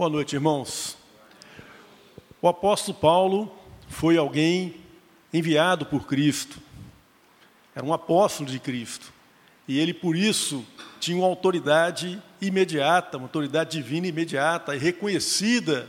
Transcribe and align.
Boa 0.00 0.08
noite, 0.08 0.34
irmãos. 0.34 0.96
O 2.40 2.48
apóstolo 2.48 2.96
Paulo 2.96 3.54
foi 3.86 4.16
alguém 4.16 4.76
enviado 5.30 5.84
por 5.84 6.06
Cristo. 6.06 6.58
Era 7.74 7.84
um 7.84 7.92
apóstolo 7.92 8.48
de 8.48 8.58
Cristo. 8.58 9.12
E 9.68 9.78
ele, 9.78 9.92
por 9.92 10.16
isso, 10.16 10.64
tinha 10.98 11.18
uma 11.18 11.26
autoridade 11.26 12.18
imediata, 12.40 13.18
uma 13.18 13.26
autoridade 13.26 13.72
divina 13.76 14.06
imediata 14.06 14.74
e 14.74 14.78
reconhecida 14.78 15.86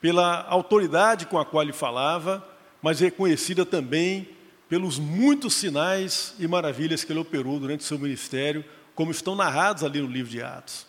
pela 0.00 0.46
autoridade 0.48 1.26
com 1.26 1.38
a 1.38 1.44
qual 1.44 1.64
ele 1.64 1.74
falava, 1.74 2.42
mas 2.80 3.00
reconhecida 3.00 3.66
também 3.66 4.26
pelos 4.70 4.98
muitos 4.98 5.52
sinais 5.52 6.34
e 6.38 6.48
maravilhas 6.48 7.04
que 7.04 7.12
ele 7.12 7.20
operou 7.20 7.60
durante 7.60 7.80
o 7.80 7.86
seu 7.86 7.98
ministério, 7.98 8.64
como 8.94 9.10
estão 9.10 9.36
narrados 9.36 9.84
ali 9.84 10.00
no 10.00 10.08
livro 10.08 10.30
de 10.30 10.42
Atos. 10.42 10.86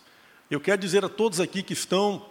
Eu 0.50 0.58
quero 0.58 0.80
dizer 0.80 1.04
a 1.04 1.08
todos 1.10 1.38
aqui 1.38 1.62
que 1.62 1.74
estão 1.74 2.29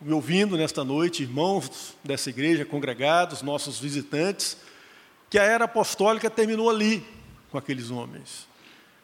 me 0.00 0.14
ouvindo 0.14 0.56
nesta 0.56 0.82
noite, 0.82 1.22
irmãos 1.22 1.94
dessa 2.02 2.30
igreja, 2.30 2.64
congregados, 2.64 3.42
nossos 3.42 3.78
visitantes, 3.78 4.56
que 5.28 5.38
a 5.38 5.42
era 5.42 5.66
apostólica 5.66 6.30
terminou 6.30 6.70
ali, 6.70 7.06
com 7.50 7.58
aqueles 7.58 7.90
homens. 7.90 8.48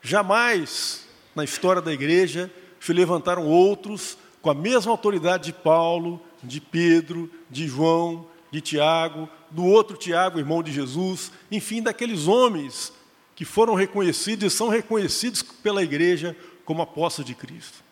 Jamais 0.01 1.07
na 1.35 1.45
história 1.45 1.83
da 1.83 1.93
igreja 1.93 2.51
se 2.81 2.95
levantaram 2.95 3.47
outros 3.47 4.17
com 4.41 4.49
a 4.49 4.55
mesma 4.55 4.91
autoridade 4.91 5.47
de 5.47 5.53
Paulo, 5.53 6.23
de 6.43 6.61
Pedro, 6.63 7.31
de 7.51 7.69
João, 7.69 8.27
de 8.51 8.63
Tiago, 8.63 9.29
do 9.51 9.65
outro 9.65 9.99
Tiago, 9.99 10.39
irmão 10.39 10.63
de 10.63 10.73
Jesus, 10.73 11.31
enfim, 11.51 11.83
daqueles 11.83 12.27
homens 12.27 12.91
que 13.35 13.45
foram 13.45 13.75
reconhecidos 13.75 14.51
e 14.51 14.57
são 14.57 14.69
reconhecidos 14.69 15.43
pela 15.43 15.83
igreja 15.83 16.35
como 16.65 16.81
apóstolos 16.81 17.27
de 17.27 17.35
Cristo. 17.35 17.85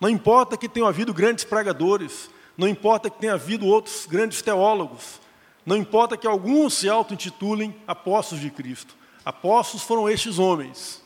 Não 0.00 0.08
importa 0.08 0.56
que 0.56 0.68
tenham 0.68 0.88
havido 0.88 1.14
grandes 1.14 1.44
pregadores, 1.44 2.28
não 2.60 2.68
importa 2.68 3.08
que 3.08 3.18
tenha 3.18 3.32
havido 3.32 3.64
outros 3.64 4.04
grandes 4.04 4.42
teólogos, 4.42 5.18
não 5.64 5.78
importa 5.78 6.14
que 6.14 6.26
alguns 6.26 6.74
se 6.74 6.90
auto-intitulem 6.90 7.74
apóstolos 7.86 8.44
de 8.44 8.50
Cristo. 8.50 8.94
Apóstolos 9.24 9.82
foram 9.82 10.06
estes 10.06 10.38
homens, 10.38 11.02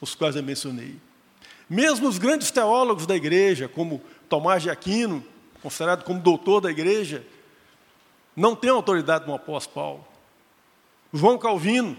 os 0.00 0.14
quais 0.14 0.36
eu 0.36 0.42
mencionei. 0.42 0.96
Mesmo 1.68 2.08
os 2.08 2.16
grandes 2.16 2.50
teólogos 2.50 3.04
da 3.04 3.14
igreja, 3.14 3.68
como 3.68 4.00
Tomás 4.26 4.62
de 4.62 4.70
Aquino, 4.70 5.22
considerado 5.62 6.02
como 6.02 6.18
doutor 6.18 6.62
da 6.62 6.70
igreja, 6.70 7.26
não 8.34 8.56
tem 8.56 8.70
autoridade 8.70 9.26
no 9.26 9.34
apóstolo 9.34 9.74
Paulo. 9.74 10.08
João 11.12 11.36
Calvino, 11.36 11.94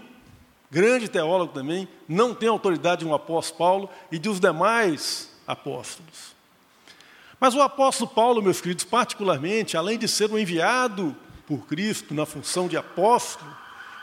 grande 0.68 1.06
teólogo 1.06 1.52
também, 1.52 1.86
não 2.08 2.34
tem 2.34 2.48
autoridade 2.48 3.04
de 3.04 3.06
um 3.06 3.14
apóstolo 3.14 3.58
Paulo 3.58 3.90
e 4.10 4.18
de 4.18 4.28
os 4.28 4.40
demais 4.40 5.30
apóstolos. 5.46 6.35
Mas 7.38 7.54
o 7.54 7.60
apóstolo 7.60 8.10
Paulo, 8.10 8.42
meus 8.42 8.60
queridos, 8.60 8.84
particularmente, 8.84 9.76
além 9.76 9.98
de 9.98 10.08
ser 10.08 10.30
um 10.30 10.38
enviado 10.38 11.14
por 11.46 11.66
Cristo 11.66 12.14
na 12.14 12.24
função 12.24 12.66
de 12.66 12.76
apóstolo, 12.76 13.54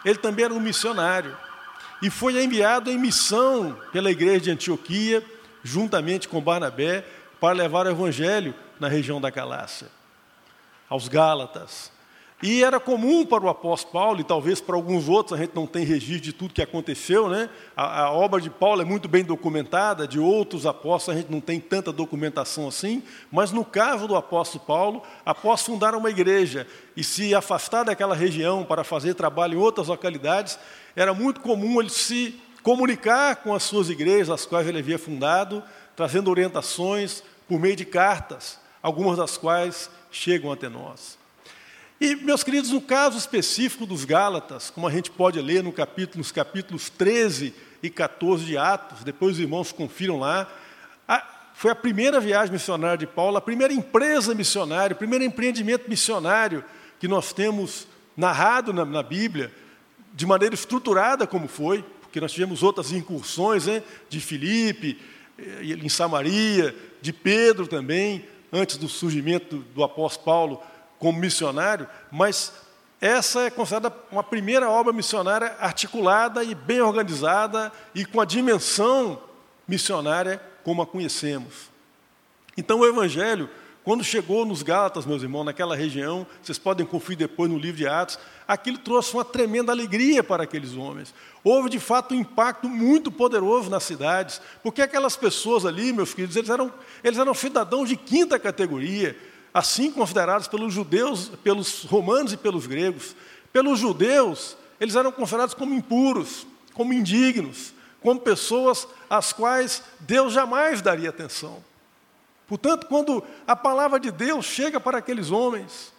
ele 0.06 0.18
também 0.18 0.46
era 0.46 0.54
um 0.54 0.60
missionário. 0.60 1.36
E 2.02 2.10
foi 2.10 2.42
enviado 2.44 2.92
em 2.92 2.98
missão 2.98 3.78
pela 3.92 4.12
igreja 4.12 4.42
de 4.42 4.52
Antioquia, 4.52 5.26
juntamente 5.64 6.28
com 6.28 6.42
Barnabé, 6.42 7.06
para 7.40 7.56
levar 7.56 7.88
o 7.88 7.90
evangelho 7.90 8.54
na 8.80 8.88
região 8.88 9.20
da 9.20 9.30
Galácia, 9.30 9.88
aos 10.90 11.08
Gálatas, 11.08 11.92
e 12.46 12.62
era 12.62 12.78
comum 12.78 13.26
para 13.26 13.42
o 13.42 13.48
apóstolo 13.48 13.94
Paulo, 13.94 14.20
e 14.20 14.24
talvez 14.26 14.60
para 14.60 14.76
alguns 14.76 15.08
outros, 15.08 15.40
a 15.40 15.42
gente 15.42 15.56
não 15.56 15.66
tem 15.66 15.86
registro 15.86 16.20
de 16.20 16.34
tudo 16.34 16.54
que 16.54 16.62
aconteceu, 16.62 17.30
né? 17.30 17.50
A, 17.74 18.02
a, 18.02 18.12
obra 18.12 18.42
de 18.42 18.50
Paulo 18.50 18.82
é 18.82 18.86
muito 18.86 19.08
bem 19.08 19.24
documentada, 19.24 20.06
de 20.06 20.20
outros 20.20 20.66
apóstolos 20.66 21.18
a 21.18 21.22
gente 21.22 21.32
não 21.32 21.40
tem 21.40 21.58
tanta 21.58 21.90
documentação 21.90 22.68
assim, 22.68 23.02
mas 23.32 23.52
no 23.52 23.64
caso 23.64 24.10
do 24.10 24.16
apóstolo 24.18 24.66
Paulo, 24.66 25.04
após 25.26 25.62
fundar 25.62 25.96
uma 25.96 26.10
igreja 26.10 26.68
e 26.98 27.04
se 27.04 27.34
afastar 27.34 27.86
daquela 27.86 28.14
região 28.14 28.66
para 28.66 28.84
fazer 28.84 29.14
trabalho 29.14 29.54
em 29.54 29.62
outras 29.62 29.88
localidades, 29.88 30.60
era 30.98 31.14
muito 31.14 31.40
comum 31.40 31.80
ele 31.80 31.90
se 31.90 32.38
comunicar 32.62 33.38
com 33.38 33.54
as 33.54 33.64
suas 33.64 33.90
igrejas, 33.90 34.30
as 34.30 34.46
quais 34.46 34.68
ele 34.68 34.80
havia 34.80 35.00
fundado, 35.00 35.64
trazendo 35.96 36.30
orientações 36.30 37.24
por 37.48 37.58
meio 37.58 37.78
de 37.78 37.86
cartas, 37.86 38.60
algumas 38.82 39.18
das 39.18 39.38
quais 39.38 39.90
chegam 40.12 40.52
até 40.52 40.68
nós. 40.68 41.23
E, 42.02 42.16
meus 42.16 42.44
queridos, 42.44 42.72
no 42.72 42.82
caso 42.82 43.18
específico 43.18 43.86
dos 43.86 44.04
Gálatas, 44.04 44.70
como 44.70 44.88
a 44.88 44.92
gente 44.92 45.12
pode 45.12 45.40
ler 45.40 45.64
no 45.64 45.72
capítulo, 45.72 46.20
nos 46.20 46.32
capítulos 46.32 46.90
13 46.90 47.54
e 47.82 47.90
14 47.90 48.46
de 48.46 48.58
Atos, 48.58 49.04
depois 49.04 49.34
os 49.34 49.40
irmãos 49.40 49.72
confiram 49.72 50.20
lá, 50.20 50.52
a, 51.08 51.24
foi 51.54 51.72
a 51.72 51.76
primeira 51.76 52.20
viagem 52.20 52.52
missionária 52.52 52.98
de 52.98 53.08
Paulo, 53.08 53.38
a 53.38 53.42
primeira 53.42 53.74
empresa 53.74 54.34
missionária, 54.34 54.94
o 54.94 54.98
primeiro 54.98 55.24
empreendimento 55.24 55.90
missionário 55.90 56.64
que 57.00 57.08
nós 57.08 57.32
temos 57.32 57.88
narrado 58.18 58.74
na, 58.74 58.84
na 58.84 59.04
Bíblia, 59.04 59.52
de 60.14 60.26
maneira 60.26 60.56
estruturada 60.56 61.28
como 61.28 61.48
foi, 61.48 61.84
porque 62.02 62.20
nós 62.20 62.32
tivemos 62.32 62.64
outras 62.64 62.92
incursões 62.92 63.66
né, 63.68 63.84
de 64.10 64.20
Filipe, 64.20 65.00
eh, 65.38 65.64
em 65.64 65.90
Samaria, 65.90 66.76
de 67.02 67.14
Pedro 67.14 67.66
também, 67.68 68.26
antes 68.52 68.78
do 68.78 68.88
surgimento 68.88 69.58
do, 69.58 69.64
do 69.64 69.84
apóstolo 69.84 70.26
Paulo 70.26 70.73
como 71.04 71.20
missionário, 71.20 71.86
mas 72.10 72.54
essa 73.02 73.42
é 73.42 73.50
considerada 73.50 73.94
uma 74.10 74.24
primeira 74.24 74.70
obra 74.70 74.94
missionária 74.94 75.54
articulada 75.60 76.46
e 76.46 76.56
bem 76.56 76.80
organizada 76.80 77.74
e 77.94 78.06
com 78.06 78.22
a 78.22 78.26
dimensão 78.26 79.22
missionária 79.68 80.42
como 80.64 80.82
a 80.82 80.88
conhecemos. 80.88 81.70
Então 82.56 82.80
o 82.80 82.86
Evangelho, 82.86 83.50
quando 83.84 84.02
chegou 84.02 84.46
nos 84.46 84.64
Gálatas, 84.64 85.06
meus 85.06 85.22
irmãos, 85.22 85.44
naquela 85.44 85.76
região, 85.76 86.26
vocês 86.42 86.58
podem 86.58 86.86
conferir 86.86 87.18
depois 87.18 87.52
no 87.52 87.58
livro 87.58 87.80
de 87.80 87.86
Atos, 87.86 88.18
aquilo 88.48 88.78
trouxe 88.78 89.14
uma 89.14 89.26
tremenda 89.26 89.74
alegria 89.74 90.24
para 90.24 90.44
aqueles 90.44 90.74
homens. 90.74 91.14
Houve 91.44 91.70
de 91.70 91.82
fato 91.82 92.16
um 92.16 92.18
impacto 92.18 92.70
muito 92.70 93.12
poderoso 93.12 93.70
nas 93.70 93.84
cidades, 93.84 94.40
porque 94.64 94.82
aquelas 94.82 95.18
pessoas 95.18 95.66
ali, 95.66 95.92
meus 95.92 96.14
queridos, 96.14 96.38
eles 96.38 96.50
eram, 96.50 96.72
eles 97.04 97.20
eram 97.20 97.34
cidadãos 97.34 97.90
de 97.90 97.98
quinta 97.98 98.40
categoria, 98.40 99.18
assim 99.54 99.92
considerados 99.92 100.48
pelos 100.48 100.74
judeus, 100.74 101.30
pelos 101.44 101.84
romanos 101.84 102.34
e 102.34 102.38
pelos 102.38 102.66
gregos. 102.66 103.16
Pelos 103.52 103.80
judeus, 103.80 104.58
eles 104.80 104.96
eram 104.96 105.12
considerados 105.12 105.54
como 105.54 105.76
impuros, 105.76 106.48
como 106.74 106.92
indignos, 106.92 107.74
como 108.02 108.20
pessoas 108.20 108.88
às 109.10 109.32
quais 109.32 109.84
Deus 110.00 110.34
jamais 110.34 110.82
daria 110.82 111.10
atenção. 111.10 111.64
Portanto, 112.48 112.88
quando 112.88 113.24
a 113.48 113.56
palavra 113.56 114.00
de 114.00 114.12
Deus 114.12 114.46
chega 114.46 114.80
para 114.80 114.98
aqueles 114.98 115.32
homens, 115.32 115.94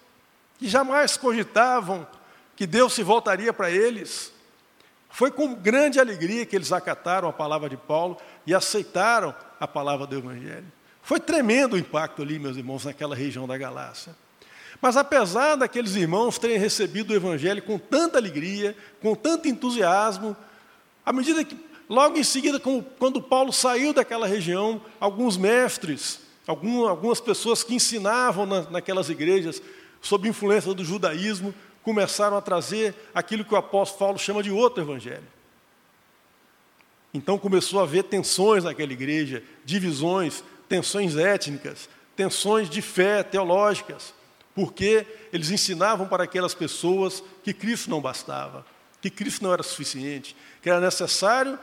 que 0.59 0.69
jamais 0.69 1.17
cogitavam 1.17 2.07
que 2.57 2.67
Deus 2.67 2.93
se 2.93 3.03
voltaria 3.03 3.53
para 3.53 3.71
eles, 3.71 4.33
foi 5.09 5.31
com 5.31 5.55
grande 5.55 6.01
alegria 6.01 6.45
que 6.45 6.57
eles 6.57 6.73
acataram 6.73 7.29
a 7.29 7.33
palavra 7.33 7.69
de 7.69 7.77
Paulo 7.77 8.19
e 8.47 8.55
aceitaram 8.55 9.35
a 9.61 9.67
palavra 9.67 10.07
do 10.07 10.17
Evangelho. 10.17 10.71
Foi 11.05 11.21
tremendo 11.21 11.75
o 11.75 11.79
impacto 11.79 12.23
ali, 12.23 12.39
meus 12.39 12.57
irmãos, 12.57 12.87
naquela 12.87 13.15
região 13.15 13.47
da 13.47 13.59
Galácia. 13.59 14.17
Mas 14.81 14.97
apesar 14.97 15.55
daqueles 15.55 15.95
irmãos 15.95 16.39
terem 16.39 16.59
recebido 16.59 17.11
o 17.11 17.15
Evangelho 17.15 17.63
com 17.63 17.79
tanta 17.79 18.17
alegria, 18.17 18.75
com 19.03 19.15
tanto 19.15 19.47
entusiasmo, 19.47 20.35
à 21.05 21.13
medida 21.13 21.45
que, 21.45 21.57
logo 21.91 22.17
em 22.17 22.25
seguida, 22.25 22.59
quando 22.99 23.21
Paulo 23.21 23.53
saiu 23.53 23.93
daquela 23.93 24.27
região, 24.27 24.81
alguns 24.99 25.37
mestres, 25.37 26.21
algumas 26.47 27.21
pessoas 27.21 27.63
que 27.63 27.75
ensinavam 27.75 28.47
naquelas 28.71 29.11
igrejas, 29.11 29.63
sob 30.01 30.27
influência 30.27 30.73
do 30.73 30.85
judaísmo, 30.85 31.55
começaram 31.83 32.37
a 32.37 32.43
trazer 32.43 32.95
aquilo 33.15 33.45
que 33.45 33.53
o 33.53 33.59
apóstolo 33.59 33.99
Paulo 33.99 34.19
chama 34.19 34.43
de 34.43 34.51
outro 34.51 34.83
Evangelho. 34.83 35.35
Então 37.13 37.39
começou 37.39 37.79
a 37.79 37.85
haver 37.85 38.05
tensões 38.05 38.65
naquela 38.65 38.93
igreja, 38.93 39.43
divisões, 39.65 40.43
tensões 40.69 41.17
étnicas, 41.17 41.89
tensões 42.17 42.69
de 42.71 42.81
fé 42.81 43.23
teológicas, 43.23 44.15
porque 44.55 45.07
eles 45.33 45.51
ensinavam 45.51 46.07
para 46.07 46.25
aquelas 46.25 46.55
pessoas 46.55 47.23
que 47.43 47.53
Cristo 47.53 47.91
não 47.91 48.01
bastava, 48.01 48.65
que 49.01 49.11
Cristo 49.11 49.43
não 49.43 49.53
era 49.53 49.63
suficiente, 49.63 50.37
que 50.63 50.71
era 50.71 50.81
necessário 50.81 51.59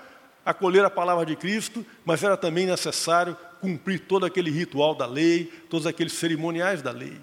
acolher 0.46 0.84
a 0.84 0.90
palavra 0.90 1.26
de 1.26 1.36
Cristo, 1.36 1.86
mas 2.04 2.24
era 2.24 2.36
também 2.36 2.66
necessário 2.66 3.38
cumprir 3.60 4.00
todo 4.00 4.26
aquele 4.26 4.50
ritual 4.50 4.96
da 4.96 5.06
lei, 5.06 5.46
todos 5.70 5.86
aqueles 5.86 6.14
cerimoniais 6.14 6.82
da 6.82 6.92
lei. 6.92 7.18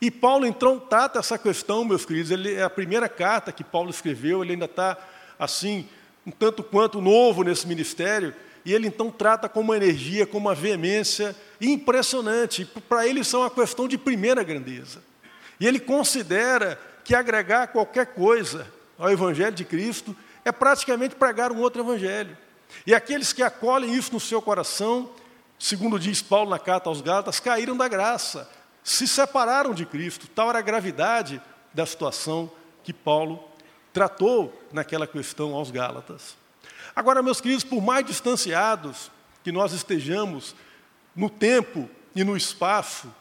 E 0.00 0.10
Paulo 0.10 0.44
então 0.44 0.78
trata 0.78 1.20
essa 1.20 1.38
questão, 1.38 1.84
meus 1.84 2.04
queridos, 2.04 2.30
ele 2.30 2.54
é 2.54 2.62
a 2.62 2.70
primeira 2.70 3.08
carta 3.08 3.52
que 3.52 3.64
Paulo 3.64 3.90
escreveu, 3.90 4.42
ele 4.42 4.52
ainda 4.52 4.66
está 4.66 4.98
assim, 5.38 5.88
um 6.26 6.30
tanto 6.30 6.62
quanto 6.62 7.00
novo 7.00 7.42
nesse 7.42 7.66
ministério, 7.66 8.34
e 8.64 8.72
ele 8.72 8.86
então 8.86 9.10
trata 9.10 9.48
com 9.48 9.60
uma 9.60 9.76
energia, 9.76 10.26
com 10.26 10.38
uma 10.38 10.54
veemência 10.54 11.36
impressionante. 11.60 12.64
Para 12.88 13.06
ele 13.06 13.20
isso 13.20 13.36
é 13.36 13.40
uma 13.40 13.50
questão 13.50 13.86
de 13.86 13.98
primeira 13.98 14.42
grandeza. 14.42 15.02
E 15.60 15.66
ele 15.66 15.78
considera 15.78 16.80
que 17.04 17.14
agregar 17.14 17.68
qualquer 17.68 18.06
coisa 18.06 18.66
ao 18.98 19.10
Evangelho 19.10 19.54
de 19.54 19.64
Cristo 19.64 20.16
é 20.44 20.50
praticamente 20.50 21.14
pregar 21.14 21.52
um 21.52 21.60
outro 21.60 21.82
Evangelho. 21.82 22.36
E 22.86 22.94
aqueles 22.94 23.32
que 23.32 23.42
acolhem 23.42 23.94
isso 23.94 24.12
no 24.12 24.20
seu 24.20 24.40
coração 24.40 25.10
segundo 25.58 25.98
diz 25.98 26.20
Paulo 26.20 26.50
na 26.50 26.58
carta 26.58 26.88
aos 26.88 27.00
Gálatas, 27.00 27.40
caíram 27.40 27.76
da 27.76 27.88
graça, 27.88 28.48
se 28.82 29.08
separaram 29.08 29.72
de 29.72 29.86
Cristo. 29.86 30.26
Tal 30.28 30.50
era 30.50 30.58
a 30.58 30.62
gravidade 30.62 31.40
da 31.72 31.86
situação 31.86 32.50
que 32.82 32.92
Paulo 32.92 33.42
tratou 33.92 34.52
naquela 34.72 35.06
questão 35.06 35.54
aos 35.54 35.70
Gálatas. 35.70 36.36
Agora, 36.94 37.22
meus 37.22 37.40
queridos, 37.40 37.64
por 37.64 37.82
mais 37.82 38.06
distanciados 38.06 39.10
que 39.42 39.50
nós 39.50 39.72
estejamos 39.72 40.54
no 41.14 41.28
tempo 41.28 41.88
e 42.14 42.22
no 42.22 42.36
espaço 42.36 43.12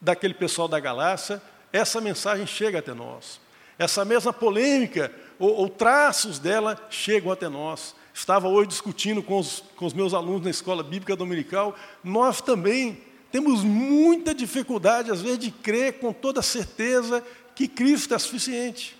daquele 0.00 0.34
pessoal 0.34 0.66
da 0.66 0.80
Galácia, 0.80 1.40
essa 1.72 2.00
mensagem 2.00 2.46
chega 2.46 2.80
até 2.80 2.92
nós. 2.92 3.40
Essa 3.78 4.04
mesma 4.04 4.32
polêmica 4.32 5.12
ou, 5.38 5.54
ou 5.54 5.68
traços 5.68 6.38
dela 6.38 6.78
chegam 6.90 7.30
até 7.30 7.48
nós. 7.48 7.94
Estava 8.12 8.48
hoje 8.48 8.68
discutindo 8.68 9.22
com 9.22 9.38
os, 9.38 9.62
com 9.76 9.86
os 9.86 9.94
meus 9.94 10.12
alunos 10.12 10.42
na 10.42 10.50
escola 10.50 10.82
bíblica 10.82 11.14
dominical. 11.14 11.76
Nós 12.02 12.40
também 12.40 13.00
temos 13.30 13.62
muita 13.62 14.34
dificuldade, 14.34 15.10
às 15.10 15.22
vezes, 15.22 15.38
de 15.38 15.50
crer 15.50 15.94
com 16.00 16.12
toda 16.12 16.42
certeza 16.42 17.24
que 17.54 17.68
Cristo 17.68 18.14
é 18.14 18.18
suficiente. 18.18 18.96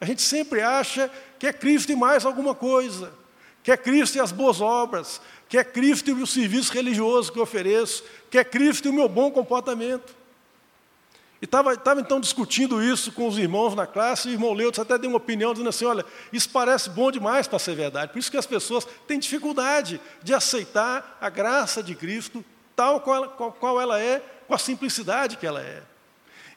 A 0.00 0.06
gente 0.06 0.22
sempre 0.22 0.62
acha 0.62 1.10
que 1.38 1.46
é 1.46 1.52
Cristo 1.52 1.92
e 1.92 1.96
mais 1.96 2.24
alguma 2.24 2.54
coisa, 2.54 3.12
que 3.64 3.72
é 3.72 3.76
Cristo 3.78 4.16
e 4.16 4.20
as 4.20 4.30
boas 4.30 4.60
obras, 4.60 5.22
que 5.48 5.56
é 5.56 5.64
Cristo 5.64 6.10
e 6.10 6.12
o 6.12 6.26
serviço 6.26 6.70
religioso 6.70 7.32
que 7.32 7.38
eu 7.38 7.42
ofereço, 7.42 8.04
que 8.30 8.36
é 8.36 8.44
Cristo 8.44 8.86
e 8.86 8.90
o 8.90 8.92
meu 8.92 9.08
bom 9.08 9.30
comportamento. 9.30 10.14
E 11.40 11.46
estava 11.46 12.00
então 12.00 12.20
discutindo 12.20 12.82
isso 12.82 13.10
com 13.10 13.26
os 13.26 13.38
irmãos 13.38 13.74
na 13.74 13.86
classe, 13.86 14.28
e 14.28 14.32
o 14.32 14.34
irmão 14.34 14.52
Leudes 14.52 14.78
até 14.78 14.98
deu 14.98 15.08
uma 15.08 15.16
opinião 15.16 15.52
dizendo 15.52 15.70
assim: 15.70 15.86
olha, 15.86 16.04
isso 16.30 16.50
parece 16.50 16.90
bom 16.90 17.10
demais 17.10 17.48
para 17.48 17.58
ser 17.58 17.74
verdade. 17.74 18.12
Por 18.12 18.18
isso 18.18 18.30
que 18.30 18.36
as 18.36 18.46
pessoas 18.46 18.86
têm 19.06 19.18
dificuldade 19.18 19.98
de 20.22 20.34
aceitar 20.34 21.16
a 21.18 21.30
graça 21.30 21.82
de 21.82 21.94
Cristo 21.94 22.44
tal 22.76 23.00
qual 23.00 23.16
ela, 23.16 23.28
qual, 23.28 23.52
qual 23.52 23.80
ela 23.80 23.98
é, 23.98 24.22
com 24.46 24.54
a 24.54 24.58
simplicidade 24.58 25.38
que 25.38 25.46
ela 25.46 25.62
é. 25.62 25.82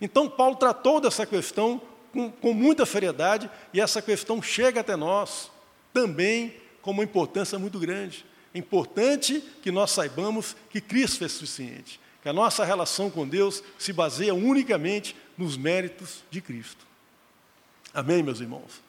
Então, 0.01 0.29
Paulo 0.29 0.57
tratou 0.57 0.99
dessa 0.99 1.25
questão 1.25 1.81
com, 2.11 2.29
com 2.29 2.53
muita 2.53 2.85
seriedade, 2.85 3.49
e 3.73 3.79
essa 3.79 4.01
questão 4.01 4.41
chega 4.41 4.81
até 4.81 4.95
nós 4.97 5.49
também 5.93 6.53
com 6.87 6.91
uma 6.91 7.03
importância 7.03 7.59
muito 7.59 7.77
grande. 7.79 8.25
É 8.53 8.57
importante 8.57 9.43
que 9.61 9.71
nós 9.71 9.91
saibamos 9.91 10.55
que 10.69 10.79
Cristo 10.79 11.25
é 11.25 11.27
suficiente 11.27 11.99
que 12.21 12.29
a 12.29 12.33
nossa 12.33 12.65
relação 12.65 13.09
com 13.09 13.27
Deus 13.27 13.63
se 13.77 13.93
baseia 13.93 14.33
unicamente 14.33 15.15
nos 15.37 15.55
méritos 15.55 16.23
de 16.29 16.41
Cristo. 16.41 16.85
Amém, 17.93 18.23
meus 18.23 18.39
irmãos? 18.39 18.81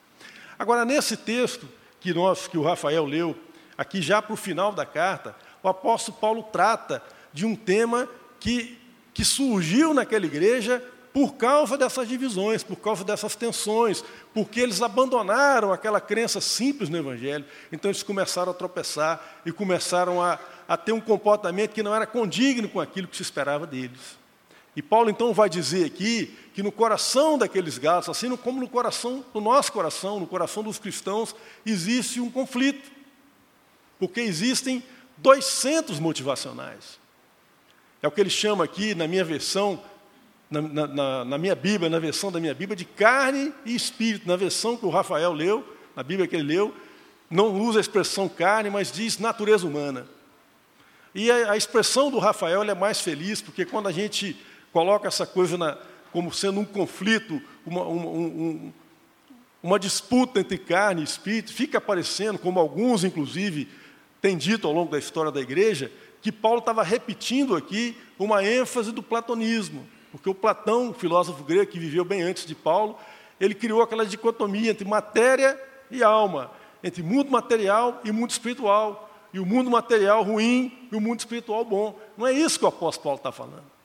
Agora, 0.59 0.85
nesse 0.85 1.17
texto 1.17 1.69
que, 2.01 2.13
nós, 2.15 2.49
que 2.49 2.57
o 2.57 2.63
Rafael 2.63 3.05
leu, 3.05 3.39
aqui 3.77 4.01
já 4.01 4.21
para 4.23 4.33
o 4.33 4.37
final 4.37 4.73
da 4.73 4.87
carta, 4.87 5.37
o 5.63 5.69
apóstolo 5.69 6.19
Paulo 6.19 6.43
trata 6.45 7.03
de 7.33 7.45
um 7.45 7.55
tema 7.55 8.09
que, 8.41 8.79
que 9.13 9.25
surgiu 9.25 9.93
naquela 9.93 10.27
igreja 10.27 10.83
por 11.13 11.35
causa 11.35 11.77
dessas 11.77 12.09
divisões, 12.09 12.63
por 12.63 12.77
causa 12.77 13.05
dessas 13.05 13.35
tensões, 13.35 14.05
porque 14.35 14.61
eles 14.61 14.83
abandonaram 14.83 15.73
aquela 15.73 16.01
crença 16.01 16.41
simples 16.41 16.89
no 16.89 16.97
Evangelho. 16.97 17.45
Então 17.73 17.91
eles 17.91 18.03
começaram 18.03 18.53
a 18.53 18.55
tropeçar 18.55 19.41
e 19.45 19.53
começaram 19.53 20.23
a, 20.23 20.39
a 20.67 20.77
ter 20.77 20.93
um 20.93 21.01
comportamento 21.01 21.73
que 21.73 21.83
não 21.83 21.95
era 21.95 22.07
condigno 22.07 22.69
com 22.69 22.81
aquilo 22.81 23.09
que 23.09 23.17
se 23.17 23.23
esperava 23.23 23.67
deles. 23.67 24.19
E 24.77 24.83
Paulo 24.83 25.11
então 25.11 25.35
vai 25.35 25.49
dizer 25.49 25.87
aqui 25.87 26.37
que 26.55 26.63
no 26.63 26.71
coração 26.71 27.37
daqueles 27.37 27.79
gatos, 27.79 28.09
assim 28.09 28.37
como 28.37 28.61
no 28.61 28.69
coração, 28.69 29.25
no 29.35 29.41
nosso 29.41 29.73
coração, 29.73 30.21
no 30.21 30.27
coração 30.27 30.63
dos 30.63 30.79
cristãos, 30.79 31.35
existe 31.67 32.21
um 32.21 32.31
conflito. 32.31 32.89
Porque 33.99 34.21
existem 34.21 34.83
dois 35.17 35.45
centros 35.45 35.99
motivacionais. 35.99 36.99
É 38.01 38.07
o 38.07 38.11
que 38.11 38.21
ele 38.21 38.31
chama 38.31 38.63
aqui, 38.65 38.95
na 38.95 39.09
minha 39.09 39.25
versão, 39.25 39.83
na, 40.51 40.63
na, 40.63 41.25
na, 41.25 41.39
minha 41.39 41.55
Bíblia, 41.55 41.91
na 41.91 41.99
versão 41.99 42.33
da 42.33 42.41
minha 42.41 42.55
Bíblia, 42.55 42.77
de 42.77 42.85
carne 42.85 43.53
e 43.65 43.75
espírito. 43.75 44.27
Na 44.27 44.37
versão 44.37 44.77
que 44.77 44.87
o 44.87 44.91
Rafael 44.91 45.33
leu, 45.33 45.65
na 45.95 46.03
Bíblia 46.03 46.27
que 46.27 46.37
ele 46.37 46.45
leu, 46.45 46.75
não 47.31 47.55
usa 47.61 47.79
a 47.79 47.83
expressão 47.83 48.29
carne, 48.29 48.71
mas 48.71 48.91
diz 48.91 49.19
natureza 49.19 49.67
humana. 49.67 50.07
E 51.15 51.31
a, 51.31 51.53
a 51.53 51.57
expressão 51.57 52.11
do 52.11 52.19
Rafael 52.19 52.63
é 52.63 52.75
mais 52.75 53.01
feliz, 53.01 53.43
porque 53.43 53.65
quando 53.65 53.89
a 53.89 53.93
gente 53.93 54.37
coloca 54.73 55.09
essa 55.09 55.27
coisa 55.27 55.59
na, 55.59 55.77
como 56.13 56.33
sendo 56.33 56.61
um 56.61 56.65
conflito, 56.65 57.41
uma, 57.67 57.83
um, 57.87 58.07
um, 58.07 58.73
uma 59.63 59.79
disputa 59.79 60.41
entre 60.41 60.57
carne 60.57 61.03
e 61.03 61.05
espírito, 61.05 61.53
fica 61.53 61.79
aparecendo, 61.79 62.39
como 62.39 62.59
alguns, 62.59 63.05
inclusive, 63.05 63.69
têm 64.21 64.37
dito 64.37 64.67
ao 64.67 64.73
longo 64.73 64.91
da 64.91 64.99
história 64.99 65.31
da 65.31 65.41
igreja, 65.41 65.93
que 66.23 66.33
Paulo 66.33 66.59
estava 66.61 66.83
repetindo 66.83 67.55
aqui 67.55 67.97
uma 68.19 68.45
ênfase 68.45 68.93
do 68.93 69.03
platonismo. 69.03 69.87
Porque 70.11 70.29
o 70.29 70.35
Platão, 70.35 70.93
filósofo 70.93 71.45
grego 71.45 71.71
que 71.71 71.79
viveu 71.79 72.05
bem 72.05 72.23
antes 72.23 72.47
de 72.47 72.55
Paulo, 72.55 72.99
ele 73.41 73.55
criou 73.55 73.83
aquela 73.83 74.07
dicotomia 74.07 74.71
entre 74.71 74.87
matéria 74.87 75.61
e 75.91 76.03
alma, 76.03 76.51
entre 76.83 77.03
mundo 77.03 77.31
material 77.31 78.01
e 78.05 78.13
mundo 78.13 78.31
espiritual, 78.31 79.09
e 79.33 79.39
o 79.39 79.47
mundo 79.47 79.71
material 79.71 80.23
ruim 80.23 80.89
e 80.91 80.97
o 80.97 81.01
mundo 81.01 81.21
espiritual 81.21 81.65
bom. 81.65 81.99
Não 82.17 82.27
é 82.27 82.33
isso 82.33 82.59
que 82.59 82.65
o 82.65 82.69
apóstolo 82.69 83.05
Paulo 83.05 83.19
está 83.19 83.33
falando. 83.33 83.79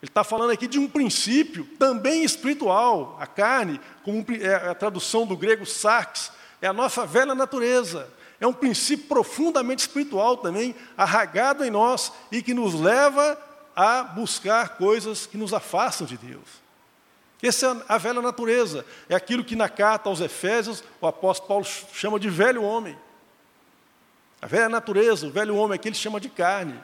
Ele 0.00 0.10
está 0.10 0.22
falando 0.22 0.50
aqui 0.50 0.66
de 0.66 0.78
um 0.78 0.88
princípio 0.88 1.64
também 1.78 2.22
espiritual. 2.22 3.16
A 3.20 3.26
carne, 3.26 3.80
como 4.04 4.24
é 4.40 4.54
a 4.54 4.74
tradução 4.74 5.26
do 5.26 5.36
grego 5.36 5.66
sarx, 5.66 6.32
é 6.62 6.68
a 6.68 6.72
nossa 6.72 7.04
velha 7.04 7.34
natureza. 7.34 8.08
É 8.40 8.46
um 8.46 8.52
princípio 8.52 9.06
profundamente 9.08 9.82
espiritual 9.82 10.36
também, 10.36 10.74
arraigado 10.96 11.64
em 11.64 11.70
nós 11.70 12.12
e 12.30 12.40
que 12.40 12.54
nos 12.54 12.74
leva 12.74 13.36
a 13.78 14.02
buscar 14.02 14.70
coisas 14.70 15.24
que 15.24 15.36
nos 15.36 15.54
afastam 15.54 16.04
de 16.04 16.16
Deus. 16.16 16.48
Essa 17.40 17.68
é 17.68 17.94
a 17.94 17.96
velha 17.96 18.20
natureza, 18.20 18.84
é 19.08 19.14
aquilo 19.14 19.44
que 19.44 19.54
na 19.54 19.68
carta 19.68 20.08
aos 20.08 20.20
Efésios 20.20 20.82
o 21.00 21.06
apóstolo 21.06 21.46
Paulo 21.46 21.64
chama 21.64 22.18
de 22.18 22.28
velho 22.28 22.64
homem. 22.64 22.98
A 24.42 24.48
velha 24.48 24.68
natureza, 24.68 25.28
o 25.28 25.30
velho 25.30 25.54
homem 25.54 25.76
aqui 25.76 25.86
ele 25.86 25.94
chama 25.94 26.18
de 26.18 26.28
carne. 26.28 26.74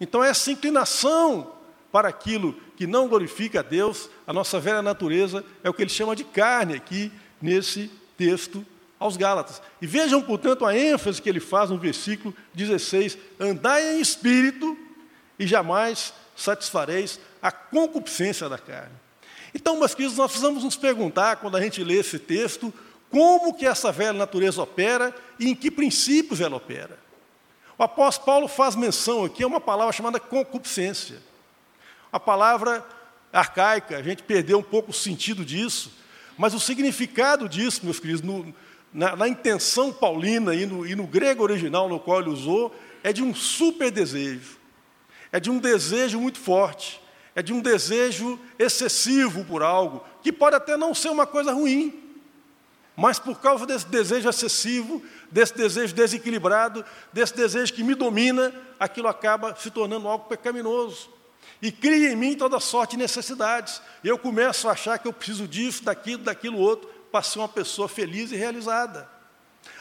Então 0.00 0.22
essa 0.22 0.52
inclinação 0.52 1.52
para 1.90 2.08
aquilo 2.08 2.52
que 2.76 2.86
não 2.86 3.08
glorifica 3.08 3.58
a 3.58 3.64
Deus, 3.64 4.08
a 4.24 4.32
nossa 4.32 4.60
velha 4.60 4.82
natureza 4.82 5.44
é 5.64 5.68
o 5.68 5.74
que 5.74 5.82
ele 5.82 5.90
chama 5.90 6.14
de 6.14 6.22
carne 6.22 6.74
aqui 6.74 7.10
nesse 7.40 7.90
texto 8.16 8.64
aos 9.00 9.16
Gálatas. 9.16 9.60
E 9.80 9.86
vejam, 9.88 10.22
portanto, 10.22 10.64
a 10.64 10.78
ênfase 10.78 11.20
que 11.20 11.28
ele 11.28 11.40
faz 11.40 11.70
no 11.70 11.78
versículo 11.78 12.32
16: 12.54 13.18
andai 13.40 13.96
em 13.96 14.00
espírito 14.00 14.78
e 15.38 15.46
jamais 15.46 16.12
satisfareis 16.36 17.18
a 17.40 17.50
concupiscência 17.50 18.48
da 18.48 18.58
carne. 18.58 18.94
Então, 19.54 19.78
meus 19.78 19.94
queridos, 19.94 20.16
nós 20.16 20.30
precisamos 20.30 20.64
nos 20.64 20.76
perguntar, 20.76 21.36
quando 21.36 21.56
a 21.56 21.60
gente 21.60 21.82
lê 21.84 21.96
esse 21.96 22.18
texto, 22.18 22.72
como 23.10 23.52
que 23.52 23.66
essa 23.66 23.92
velha 23.92 24.14
natureza 24.14 24.62
opera 24.62 25.14
e 25.38 25.50
em 25.50 25.54
que 25.54 25.70
princípios 25.70 26.40
ela 26.40 26.56
opera. 26.56 26.98
O 27.76 27.82
apóstolo 27.82 28.26
Paulo 28.26 28.48
faz 28.48 28.74
menção 28.74 29.24
aqui 29.24 29.42
a 29.42 29.46
uma 29.46 29.60
palavra 29.60 29.92
chamada 29.92 30.18
concupiscência. 30.18 31.18
A 32.10 32.18
palavra 32.18 32.84
arcaica, 33.32 33.98
a 33.98 34.02
gente 34.02 34.22
perdeu 34.22 34.58
um 34.58 34.62
pouco 34.62 34.90
o 34.90 34.94
sentido 34.94 35.44
disso, 35.44 35.92
mas 36.38 36.54
o 36.54 36.60
significado 36.60 37.48
disso, 37.48 37.80
meus 37.84 37.98
queridos, 37.98 38.22
no, 38.22 38.54
na, 38.92 39.16
na, 39.16 39.28
intenção 39.28 39.92
paulina 39.92 40.54
e 40.54 40.64
no, 40.64 40.86
e 40.86 40.94
no 40.94 41.06
grego 41.06 41.42
original 41.42 41.88
no 41.88 42.00
qual 42.00 42.20
ele 42.20 42.30
usou, 42.30 42.74
é 43.02 43.12
de 43.12 43.22
um 43.22 43.34
super 43.34 43.90
desejo 43.90 44.61
é 45.32 45.40
de 45.40 45.50
um 45.50 45.58
desejo 45.58 46.20
muito 46.20 46.38
forte, 46.38 47.00
é 47.34 47.42
de 47.42 47.52
um 47.52 47.60
desejo 47.60 48.38
excessivo 48.58 49.44
por 49.44 49.62
algo, 49.62 50.04
que 50.22 50.30
pode 50.30 50.54
até 50.54 50.76
não 50.76 50.94
ser 50.94 51.08
uma 51.08 51.26
coisa 51.26 51.52
ruim, 51.52 51.98
mas 52.94 53.18
por 53.18 53.40
causa 53.40 53.64
desse 53.64 53.86
desejo 53.86 54.28
excessivo, 54.28 55.02
desse 55.30 55.56
desejo 55.56 55.94
desequilibrado, 55.94 56.84
desse 57.10 57.34
desejo 57.34 57.72
que 57.72 57.82
me 57.82 57.94
domina, 57.94 58.52
aquilo 58.78 59.08
acaba 59.08 59.56
se 59.56 59.70
tornando 59.70 60.06
algo 60.06 60.26
pecaminoso. 60.26 61.10
E 61.62 61.72
cria 61.72 62.12
em 62.12 62.16
mim 62.16 62.34
toda 62.34 62.60
sorte 62.60 62.92
de 62.92 62.98
necessidades. 62.98 63.80
Eu 64.04 64.18
começo 64.18 64.68
a 64.68 64.72
achar 64.72 64.98
que 64.98 65.08
eu 65.08 65.12
preciso 65.12 65.48
disso, 65.48 65.84
daquilo, 65.84 66.22
daquilo 66.22 66.58
outro, 66.58 66.88
para 67.10 67.22
ser 67.22 67.38
uma 67.38 67.48
pessoa 67.48 67.88
feliz 67.88 68.30
e 68.30 68.36
realizada. 68.36 69.08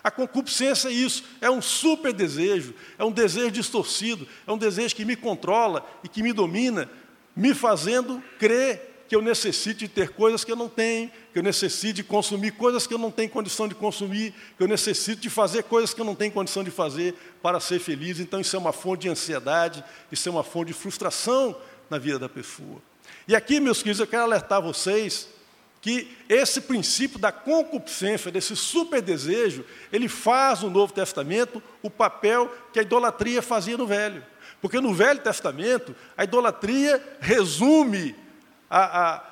A 0.04 0.10
concupiscência 0.10 0.90
é 0.90 0.92
isso, 0.92 1.24
é 1.40 1.50
um 1.50 1.62
super 1.62 2.14
desejo, 2.14 2.74
é 2.98 3.04
um 3.04 3.12
desejo 3.12 3.52
distorcido, 3.52 4.28
é 4.48 4.52
um 4.52 4.58
desejo 4.58 4.96
que 4.96 5.06
me 5.06 5.16
controla 5.16 5.86
e 6.04 6.08
que 6.08 6.24
me 6.24 6.34
domina, 6.34 6.90
me 7.36 7.54
fazendo 7.54 8.22
crer 8.40 9.06
que 9.12 9.16
eu 9.16 9.22
necessito 9.22 9.80
de 9.80 9.88
ter 9.90 10.12
coisas 10.12 10.46
que 10.46 10.52
eu 10.52 10.56
não 10.56 10.70
tenho, 10.70 11.12
que 11.34 11.38
eu 11.38 11.44
necessito 11.44 11.96
de 11.96 12.04
consumir 12.04 12.52
coisas 12.52 12.88
que 12.88 12.94
eu 12.94 12.98
não 12.98 13.12
tenho 13.12 13.30
condição 13.30 13.68
de 13.68 13.76
consumir, 13.76 14.34
que 14.58 14.64
eu 14.64 14.68
necessito 14.70 15.22
de 15.22 15.30
fazer 15.30 15.64
coisas 15.64 15.94
que 15.94 16.00
eu 16.00 16.06
não 16.06 16.16
tenho 16.16 16.32
condição 16.32 16.64
de 16.64 16.72
fazer 16.72 17.14
para 17.42 17.60
ser 17.60 17.80
feliz. 17.80 18.22
Então 18.22 18.40
isso 18.40 18.56
é 18.56 18.60
uma 18.60 18.72
fonte 18.72 19.02
de 19.02 19.10
ansiedade, 19.10 19.84
isso 20.10 20.30
é 20.30 20.32
uma 20.32 20.46
fonte 20.46 20.70
de 20.70 20.74
frustração 20.74 21.58
na 21.90 21.98
vida 21.98 22.18
da 22.18 22.30
pessoa. 22.30 22.82
E 23.28 23.36
aqui, 23.36 23.60
meus 23.60 23.80
queridos, 23.80 24.00
eu 24.00 24.08
quero 24.08 24.24
alertar 24.24 24.62
vocês 24.62 25.28
que 25.82 26.16
esse 26.30 26.62
princípio 26.62 27.18
da 27.18 27.32
concupiscência, 27.32 28.32
desse 28.32 28.56
super 28.56 29.02
desejo, 29.02 29.66
ele 29.92 30.08
faz 30.08 30.62
no 30.62 30.70
Novo 30.70 30.94
Testamento 30.94 31.62
o 31.82 31.90
papel 31.90 32.50
que 32.72 32.80
a 32.80 32.84
idolatria 32.84 33.42
fazia 33.42 33.76
no 33.76 33.88
Velho. 33.88 34.24
Porque 34.62 34.80
no 34.80 34.94
Velho 34.94 35.20
Testamento, 35.20 35.96
a 36.16 36.24
idolatria 36.24 37.04
resume 37.20 38.16
a, 38.70 39.16
a, 39.16 39.24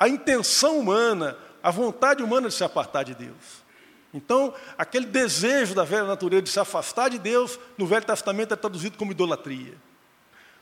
a 0.00 0.08
intenção 0.08 0.78
humana, 0.80 1.38
a 1.62 1.70
vontade 1.70 2.24
humana 2.24 2.48
de 2.48 2.54
se 2.54 2.64
apartar 2.64 3.04
de 3.04 3.14
Deus. 3.14 3.68
Então, 4.12 4.52
aquele 4.76 5.06
desejo 5.06 5.74
da 5.74 5.84
velha 5.84 6.04
natureza 6.04 6.42
de 6.42 6.50
se 6.50 6.58
afastar 6.58 7.08
de 7.08 7.18
Deus, 7.18 7.58
no 7.76 7.86
Velho 7.86 8.04
Testamento 8.04 8.52
é 8.52 8.56
traduzido 8.56 8.98
como 8.98 9.12
idolatria. 9.12 9.74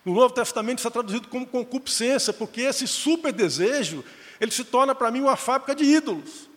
No 0.04 0.14
Novo 0.14 0.35
Testamento 0.35 0.78
isso 0.78 0.88
é 0.88 0.90
traduzido 0.90 1.26
como 1.28 1.46
concupiscência, 1.46 2.32
porque 2.32 2.61
esse 2.61 2.87
super 2.87 3.32
desejo, 3.32 4.04
ele 4.40 4.50
se 4.50 4.64
torna 4.64 4.95
para 4.95 5.11
mim 5.11 5.21
uma 5.21 5.37
fábrica 5.37 5.75
de 5.75 5.85
ídolos. 5.85 6.49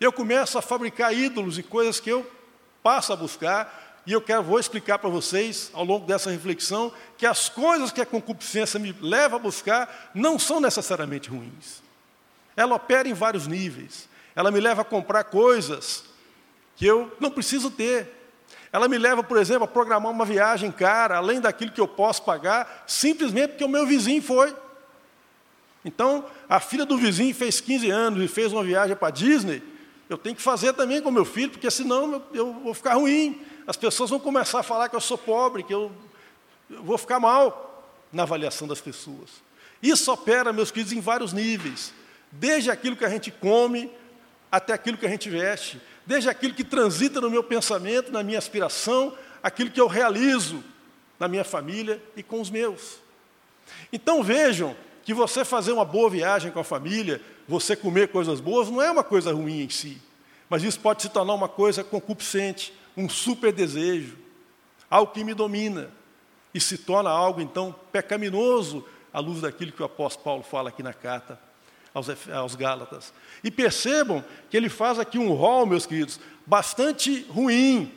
Eu 0.00 0.12
começo 0.12 0.58
a 0.58 0.62
fabricar 0.62 1.14
ídolos 1.14 1.58
e 1.58 1.62
coisas 1.62 2.00
que 2.00 2.10
eu 2.10 2.28
passo 2.82 3.12
a 3.12 3.16
buscar, 3.16 4.02
e 4.06 4.12
eu 4.12 4.20
quero, 4.20 4.42
vou 4.42 4.58
explicar 4.58 4.98
para 4.98 5.08
vocês, 5.08 5.70
ao 5.72 5.84
longo 5.84 6.06
dessa 6.06 6.30
reflexão, 6.30 6.92
que 7.16 7.24
as 7.24 7.48
coisas 7.48 7.90
que 7.90 8.00
a 8.00 8.06
concupiscência 8.06 8.78
me 8.78 8.94
leva 9.00 9.36
a 9.36 9.38
buscar 9.38 10.10
não 10.14 10.38
são 10.38 10.60
necessariamente 10.60 11.30
ruins. 11.30 11.82
Ela 12.54 12.74
opera 12.74 13.08
em 13.08 13.14
vários 13.14 13.46
níveis. 13.46 14.08
Ela 14.36 14.50
me 14.50 14.60
leva 14.60 14.82
a 14.82 14.84
comprar 14.84 15.24
coisas 15.24 16.04
que 16.76 16.84
eu 16.84 17.16
não 17.18 17.30
preciso 17.30 17.70
ter. 17.70 18.12
Ela 18.70 18.88
me 18.88 18.98
leva, 18.98 19.22
por 19.22 19.38
exemplo, 19.38 19.64
a 19.64 19.68
programar 19.68 20.12
uma 20.12 20.24
viagem 20.24 20.70
cara, 20.70 21.16
além 21.16 21.40
daquilo 21.40 21.72
que 21.72 21.80
eu 21.80 21.88
posso 21.88 22.22
pagar, 22.24 22.84
simplesmente 22.86 23.50
porque 23.50 23.64
o 23.64 23.68
meu 23.68 23.86
vizinho 23.86 24.22
foi. 24.22 24.54
Então, 25.84 26.24
a 26.48 26.60
filha 26.60 26.86
do 26.86 26.96
vizinho 26.96 27.34
fez 27.34 27.60
15 27.60 27.90
anos 27.90 28.24
e 28.24 28.28
fez 28.28 28.52
uma 28.52 28.64
viagem 28.64 28.96
para 28.96 29.10
Disney, 29.10 29.62
eu 30.08 30.18
tenho 30.18 30.36
que 30.36 30.42
fazer 30.42 30.72
também 30.72 31.00
com 31.00 31.10
meu 31.10 31.24
filho, 31.24 31.50
porque 31.50 31.70
senão 31.70 32.22
eu 32.32 32.52
vou 32.52 32.74
ficar 32.74 32.94
ruim. 32.94 33.40
As 33.66 33.76
pessoas 33.76 34.10
vão 34.10 34.20
começar 34.20 34.60
a 34.60 34.62
falar 34.62 34.88
que 34.88 34.96
eu 34.96 35.00
sou 35.00 35.16
pobre, 35.16 35.62
que 35.62 35.74
eu, 35.74 35.90
eu 36.70 36.82
vou 36.82 36.98
ficar 36.98 37.18
mal 37.18 37.86
na 38.12 38.22
avaliação 38.22 38.68
das 38.68 38.80
pessoas. 38.80 39.42
Isso 39.82 40.12
opera, 40.12 40.52
meus 40.52 40.70
queridos, 40.70 40.92
em 40.92 41.00
vários 41.00 41.32
níveis. 41.32 41.92
Desde 42.30 42.70
aquilo 42.70 42.96
que 42.96 43.04
a 43.04 43.08
gente 43.08 43.30
come 43.30 43.90
até 44.52 44.72
aquilo 44.72 44.98
que 44.98 45.06
a 45.06 45.10
gente 45.10 45.28
veste 45.28 45.80
desde 46.06 46.28
aquilo 46.28 46.54
que 46.54 46.64
transita 46.64 47.20
no 47.20 47.30
meu 47.30 47.42
pensamento, 47.42 48.12
na 48.12 48.22
minha 48.22 48.38
aspiração, 48.38 49.16
aquilo 49.42 49.70
que 49.70 49.80
eu 49.80 49.86
realizo 49.86 50.62
na 51.18 51.28
minha 51.28 51.44
família 51.44 52.02
e 52.16 52.22
com 52.22 52.40
os 52.40 52.50
meus. 52.50 52.98
Então 53.92 54.22
vejam 54.22 54.76
que 55.04 55.12
você 55.12 55.44
fazer 55.44 55.72
uma 55.72 55.84
boa 55.84 56.08
viagem 56.08 56.50
com 56.50 56.60
a 56.60 56.64
família, 56.64 57.20
você 57.46 57.76
comer 57.76 58.08
coisas 58.08 58.40
boas, 58.40 58.70
não 58.70 58.80
é 58.80 58.90
uma 58.90 59.04
coisa 59.04 59.32
ruim 59.32 59.62
em 59.62 59.68
si, 59.68 60.00
mas 60.48 60.62
isso 60.62 60.80
pode 60.80 61.02
se 61.02 61.08
tornar 61.08 61.34
uma 61.34 61.48
coisa 61.48 61.84
concupiscente, 61.84 62.72
um 62.96 63.08
super 63.08 63.52
desejo, 63.52 64.16
algo 64.90 65.12
que 65.12 65.24
me 65.24 65.34
domina, 65.34 65.90
e 66.54 66.60
se 66.60 66.78
torna 66.78 67.10
algo 67.10 67.40
então 67.40 67.74
pecaminoso 67.90 68.84
à 69.12 69.18
luz 69.18 69.40
daquilo 69.40 69.72
que 69.72 69.82
o 69.82 69.86
apóstolo 69.86 70.24
Paulo 70.24 70.42
fala 70.42 70.68
aqui 70.68 70.82
na 70.82 70.92
carta 70.92 71.38
aos, 71.92 72.54
Gálatas. 72.54 73.12
E 73.42 73.50
percebam 73.50 74.24
que 74.50 74.56
ele 74.56 74.68
faz 74.68 74.98
aqui 74.98 75.18
um 75.18 75.32
rol, 75.32 75.66
meus 75.66 75.86
queridos, 75.86 76.18
bastante 76.46 77.22
ruim 77.28 77.92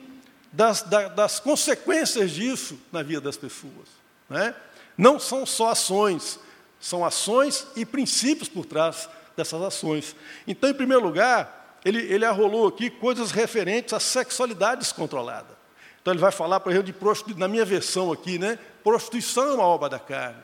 das, 0.52 0.82
das, 0.82 1.14
das 1.14 1.40
consequências 1.40 2.30
disso 2.30 2.78
na 2.92 3.02
vida 3.02 3.20
das 3.20 3.36
pessoas. 3.36 3.88
Né? 4.28 4.54
Não 4.96 5.18
são 5.18 5.44
só 5.44 5.70
ações, 5.70 6.38
são 6.80 7.04
ações 7.04 7.66
e 7.76 7.84
princípios 7.84 8.48
por 8.48 8.64
trás 8.64 9.08
dessas 9.36 9.60
ações. 9.62 10.16
Então, 10.46 10.70
em 10.70 10.74
primeiro 10.74 11.02
lugar, 11.02 11.78
ele, 11.84 12.00
ele 12.12 12.24
arrolou 12.24 12.66
aqui 12.66 12.90
coisas 12.90 13.30
referentes 13.30 13.92
à 13.92 14.00
sexualidade 14.00 14.80
descontrolada. 14.80 15.56
Então 16.00 16.12
ele 16.12 16.20
vai 16.20 16.32
falar, 16.32 16.60
por 16.60 16.70
exemplo, 16.70 16.86
de 16.86 16.92
prostituição, 16.92 17.38
na 17.40 17.48
minha 17.48 17.64
versão 17.64 18.12
aqui, 18.12 18.38
né? 18.38 18.58
Prostituição 18.82 19.50
é 19.50 19.54
uma 19.54 19.64
obra 19.64 19.88
da 19.88 19.98
carne. 19.98 20.42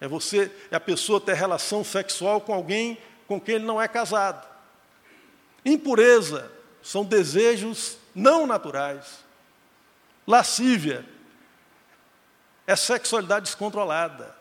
É 0.00 0.08
você, 0.08 0.50
é 0.70 0.76
a 0.76 0.80
pessoa 0.80 1.20
ter 1.20 1.34
relação 1.34 1.82
sexual 1.84 2.40
com 2.40 2.54
alguém 2.54 2.98
com 3.26 3.40
quem 3.40 3.56
ele 3.56 3.66
não 3.66 3.80
é 3.80 3.86
casado. 3.86 4.48
Impureza 5.64 6.50
são 6.82 7.04
desejos 7.04 7.98
não 8.14 8.46
naturais. 8.46 9.18
Lascívia 10.26 11.04
é 12.66 12.74
sexualidade 12.74 13.46
descontrolada. 13.46 14.37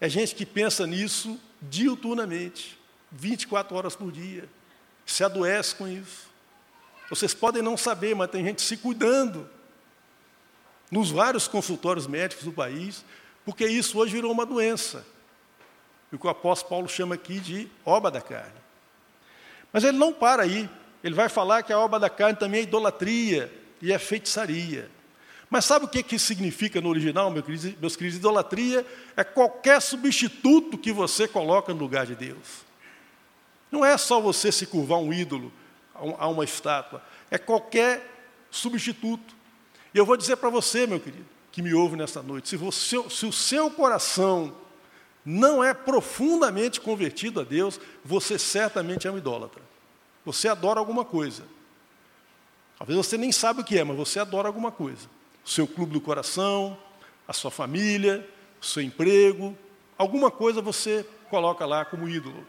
É 0.00 0.08
gente 0.08 0.34
que 0.34 0.44
pensa 0.44 0.86
nisso 0.86 1.40
diuturnamente, 1.62 2.78
24 3.10 3.76
horas 3.76 3.96
por 3.96 4.10
dia. 4.10 4.48
Se 5.06 5.22
adoece 5.22 5.74
com 5.74 5.86
isso. 5.86 6.28
Vocês 7.08 7.34
podem 7.34 7.62
não 7.62 7.76
saber, 7.76 8.14
mas 8.14 8.30
tem 8.30 8.44
gente 8.44 8.62
se 8.62 8.76
cuidando 8.76 9.48
nos 10.90 11.10
vários 11.10 11.48
consultórios 11.48 12.06
médicos 12.06 12.44
do 12.44 12.52
país, 12.52 13.04
porque 13.44 13.66
isso 13.66 13.98
hoje 13.98 14.12
virou 14.12 14.32
uma 14.32 14.46
doença. 14.46 15.04
O 16.12 16.18
que 16.18 16.26
o 16.26 16.30
apóstolo 16.30 16.70
Paulo 16.70 16.88
chama 16.88 17.16
aqui 17.16 17.40
de 17.40 17.68
obra 17.84 18.10
da 18.10 18.20
carne. 18.20 18.64
Mas 19.72 19.82
ele 19.82 19.98
não 19.98 20.12
para 20.12 20.44
aí. 20.44 20.70
Ele 21.02 21.14
vai 21.14 21.28
falar 21.28 21.62
que 21.62 21.72
a 21.72 21.78
obra 21.78 21.98
da 21.98 22.08
carne 22.08 22.38
também 22.38 22.60
é 22.60 22.62
idolatria 22.62 23.52
e 23.82 23.92
é 23.92 23.98
feitiçaria. 23.98 24.88
Mas 25.50 25.64
sabe 25.64 25.84
o 25.84 25.88
que, 25.88 26.02
que 26.02 26.18
significa 26.18 26.80
no 26.80 26.88
original, 26.88 27.30
meus 27.30 27.44
queridos, 27.44 27.74
meus? 27.80 27.96
Idolatria 28.16 28.86
é 29.16 29.22
qualquer 29.22 29.80
substituto 29.80 30.76
que 30.78 30.92
você 30.92 31.28
coloca 31.28 31.72
no 31.72 31.80
lugar 31.80 32.06
de 32.06 32.14
Deus. 32.14 32.64
Não 33.70 33.84
é 33.84 33.96
só 33.98 34.20
você 34.20 34.50
se 34.50 34.66
curvar 34.66 34.98
um 34.98 35.12
ídolo, 35.12 35.52
a 36.18 36.28
uma 36.28 36.44
estátua. 36.44 37.02
É 37.30 37.38
qualquer 37.38 38.10
substituto. 38.50 39.34
E 39.92 39.98
eu 39.98 40.06
vou 40.06 40.16
dizer 40.16 40.36
para 40.36 40.50
você, 40.50 40.86
meu 40.86 40.98
querido, 40.98 41.26
que 41.52 41.62
me 41.62 41.72
ouve 41.72 41.96
nesta 41.96 42.22
noite, 42.22 42.48
se, 42.48 42.56
você, 42.56 42.96
se 43.10 43.26
o 43.26 43.32
seu 43.32 43.70
coração 43.70 44.54
não 45.24 45.62
é 45.62 45.72
profundamente 45.72 46.80
convertido 46.80 47.40
a 47.40 47.44
Deus, 47.44 47.80
você 48.04 48.38
certamente 48.38 49.06
é 49.06 49.10
um 49.10 49.16
idólatra. 49.16 49.62
Você 50.24 50.48
adora 50.48 50.80
alguma 50.80 51.04
coisa. 51.04 51.44
Talvez 52.76 52.96
você 52.96 53.16
nem 53.16 53.30
sabe 53.30 53.60
o 53.60 53.64
que 53.64 53.78
é, 53.78 53.84
mas 53.84 53.96
você 53.96 54.18
adora 54.18 54.48
alguma 54.48 54.72
coisa. 54.72 55.08
O 55.44 55.48
seu 55.48 55.66
clube 55.66 55.92
do 55.92 56.00
coração, 56.00 56.76
a 57.28 57.32
sua 57.32 57.50
família, 57.50 58.26
o 58.60 58.64
seu 58.64 58.82
emprego, 58.82 59.56
alguma 59.98 60.30
coisa 60.30 60.62
você 60.62 61.06
coloca 61.28 61.66
lá 61.66 61.84
como 61.84 62.08
ídolo. 62.08 62.46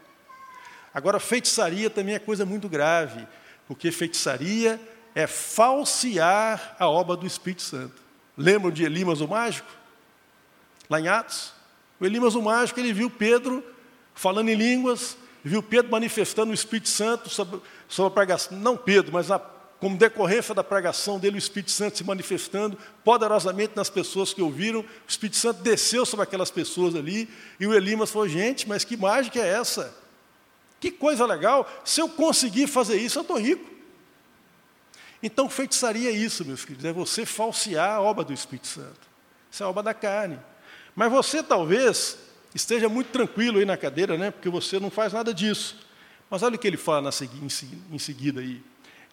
Agora, 0.94 1.20
feitiçaria 1.20 1.90
também 1.90 2.14
é 2.14 2.18
coisa 2.18 2.46
muito 2.46 2.68
grave, 2.68 3.26
porque 3.66 3.92
feitiçaria 3.92 4.80
é 5.14 5.26
falsear 5.26 6.76
a 6.78 6.88
obra 6.88 7.16
do 7.16 7.26
Espírito 7.26 7.62
Santo. 7.62 8.02
Lembram 8.36 8.70
de 8.70 8.84
Elimas 8.84 9.20
o 9.20 9.28
mágico? 9.28 9.68
Lá 10.88 11.00
em 11.00 11.08
Atos? 11.08 11.52
O 11.98 12.04
Elimas 12.04 12.34
o 12.34 12.42
mágico, 12.42 12.78
ele 12.80 12.92
viu 12.92 13.10
Pedro 13.10 13.64
falando 14.14 14.48
em 14.48 14.54
línguas, 14.54 15.16
viu 15.44 15.62
Pedro 15.62 15.90
manifestando 15.90 16.50
o 16.50 16.54
Espírito 16.54 16.88
Santo 16.88 17.28
sobre, 17.28 17.60
sobre 17.88 18.12
a 18.12 18.14
pregação, 18.14 18.58
não 18.58 18.76
Pedro, 18.76 19.12
mas 19.12 19.30
a, 19.30 19.40
como 19.80 19.96
decorrência 19.96 20.54
da 20.54 20.64
pregação 20.64 21.18
dele, 21.18 21.36
o 21.36 21.38
Espírito 21.38 21.70
Santo 21.70 21.98
se 21.98 22.04
manifestando 22.04 22.78
poderosamente 23.04 23.74
nas 23.76 23.90
pessoas 23.90 24.32
que 24.32 24.40
ouviram, 24.40 24.80
o 24.80 24.86
Espírito 25.06 25.36
Santo 25.36 25.62
desceu 25.62 26.06
sobre 26.06 26.22
aquelas 26.22 26.50
pessoas 26.50 26.94
ali, 26.94 27.28
e 27.60 27.66
o 27.66 27.74
Elimas 27.74 28.10
falou, 28.10 28.28
gente, 28.28 28.66
mas 28.68 28.84
que 28.84 28.96
mágica 28.96 29.38
é 29.38 29.48
essa? 29.48 29.94
Que 30.80 30.90
coisa 30.90 31.26
legal, 31.26 31.70
se 31.84 32.00
eu 32.00 32.08
conseguir 32.08 32.66
fazer 32.66 32.96
isso, 32.96 33.18
eu 33.18 33.22
estou 33.22 33.38
rico. 33.38 33.76
Então, 35.22 35.48
feitiçaria 35.48 36.10
é 36.10 36.12
isso, 36.12 36.44
meus 36.44 36.64
queridos, 36.64 36.84
é 36.84 36.92
você 36.92 37.26
falsear 37.26 37.96
a 37.96 38.00
obra 38.00 38.24
do 38.24 38.32
Espírito 38.32 38.68
Santo. 38.68 39.00
Isso 39.50 39.62
é 39.62 39.66
a 39.66 39.68
obra 39.68 39.82
da 39.82 39.94
carne. 39.94 40.38
Mas 40.94 41.10
você 41.10 41.42
talvez 41.42 42.18
esteja 42.54 42.88
muito 42.88 43.08
tranquilo 43.08 43.58
aí 43.58 43.64
na 43.64 43.76
cadeira, 43.76 44.16
né? 44.16 44.30
Porque 44.30 44.48
você 44.48 44.78
não 44.78 44.90
faz 44.90 45.12
nada 45.12 45.32
disso. 45.34 45.76
Mas 46.30 46.42
olha 46.42 46.56
o 46.56 46.58
que 46.58 46.66
ele 46.66 46.76
fala 46.76 47.02
na, 47.02 47.10
em 47.92 47.98
seguida 47.98 48.40
aí. 48.40 48.62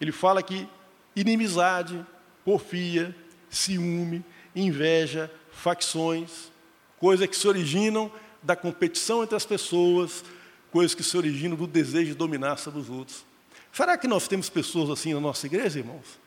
Ele 0.00 0.12
fala 0.12 0.42
que 0.42 0.68
inimizade, 1.14 2.04
porfia, 2.44 3.14
ciúme, 3.48 4.24
inveja, 4.54 5.30
facções, 5.50 6.50
coisas 6.98 7.26
que 7.26 7.36
se 7.36 7.46
originam 7.46 8.10
da 8.42 8.54
competição 8.54 9.22
entre 9.22 9.36
as 9.36 9.46
pessoas, 9.46 10.24
coisas 10.70 10.94
que 10.94 11.02
se 11.02 11.16
originam 11.16 11.56
do 11.56 11.66
desejo 11.66 12.12
de 12.12 12.14
dominar 12.14 12.56
sobre 12.58 12.80
os 12.80 12.90
outros. 12.90 13.24
Será 13.72 13.96
que 13.96 14.06
nós 14.06 14.28
temos 14.28 14.48
pessoas 14.48 14.90
assim 14.90 15.14
na 15.14 15.20
nossa 15.20 15.46
igreja, 15.46 15.78
irmãos? 15.78 16.18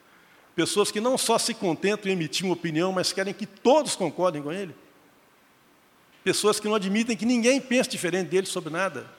Pessoas 0.56 0.90
que 0.90 1.00
não 1.00 1.18
só 1.18 1.38
se 1.38 1.54
contentam 1.54 2.10
em 2.10 2.14
emitir 2.14 2.46
uma 2.46 2.54
opinião, 2.54 2.92
mas 2.92 3.14
querem 3.14 3.34
que 3.34 3.46
todos 3.46 3.96
concordem 3.96 4.42
com 4.42 4.52
ele? 4.52 4.76
Pessoas 6.24 6.60
que 6.60 6.68
não 6.68 6.76
admitem 6.76 7.16
que 7.16 7.26
ninguém 7.26 7.62
pense 7.62 7.90
diferente 7.90 8.30
dele 8.30 8.48
sobre 8.48 8.72
nada. 8.72 9.10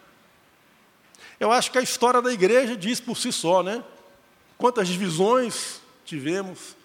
Eu 1.38 1.52
acho 1.52 1.71
que 1.71 1.78
a 1.78 1.83
história 1.83 2.21
da 2.21 2.33
igreja 2.33 2.76
diz 2.76 3.00
por 3.00 3.17
si 3.17 3.33
só, 3.33 3.62
né? 3.62 3.83
Quantas 4.59 4.88
divisões 4.88 5.81
tivemos 6.05 6.77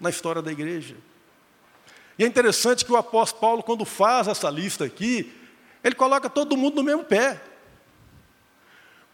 na 0.00 0.10
história 0.10 0.42
da 0.42 0.52
igreja. 0.52 0.96
E 2.18 2.24
é 2.24 2.26
interessante 2.26 2.84
que 2.84 2.92
o 2.92 2.96
apóstolo 2.96 3.40
Paulo, 3.40 3.62
quando 3.62 3.84
faz 3.84 4.26
essa 4.26 4.50
lista 4.50 4.84
aqui, 4.84 5.32
ele 5.82 5.94
coloca 5.94 6.28
todo 6.28 6.56
mundo 6.56 6.76
no 6.76 6.82
mesmo 6.82 7.04
pé. 7.04 7.40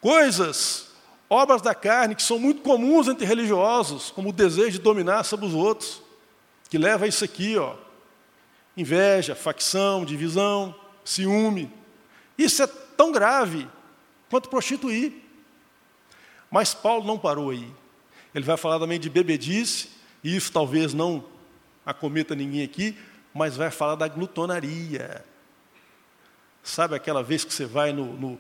Coisas, 0.00 0.88
obras 1.29 1.61
da 1.61 1.75
carne, 1.75 2.14
que 2.14 2.23
são 2.23 2.38
muito 2.38 2.62
comuns 2.62 3.09
entre 3.09 3.26
religiosos, 3.26 4.11
como 4.11 4.31
o 4.31 4.33
desejo 4.33 4.73
de 4.73 4.79
dominar 4.79 5.25
sobre 5.25 5.47
os 5.47 5.55
outros, 5.55 6.03
que 6.71 6.79
leva 6.79 7.05
a 7.05 7.09
isso 7.09 7.25
aqui, 7.25 7.57
ó. 7.57 7.76
Inveja, 8.76 9.35
facção, 9.35 10.05
divisão, 10.05 10.75
ciúme. 11.05 11.73
Isso 12.37 12.62
é 12.62 12.67
tão 12.67 13.12
grave 13.12 13.69
quanto 14.31 14.49
prostituir. 14.49 15.24
Mas 16.55 16.73
Paulo 16.73 17.05
não 17.05 17.19
parou 17.19 17.51
aí. 17.51 17.69
Ele 18.33 18.45
vai 18.45 18.57
falar 18.57 18.79
também 18.79 19.01
de 19.01 19.11
bebedice, 19.11 19.89
e 20.23 20.37
isso 20.37 20.53
talvez 20.53 20.95
não 20.95 21.25
acometa 21.85 22.33
ninguém 22.33 22.63
aqui, 22.63 22.97
mas 23.35 23.57
vai 23.57 23.73
falar 23.73 23.97
da 23.97 24.07
glutonaria. 24.07 25.25
Sabe 26.63 26.95
aquela 26.95 27.25
vez 27.25 27.45
que 27.45 27.53
você 27.53 27.67
vai 27.67 27.93
no, 27.93 28.05
no 28.13 28.39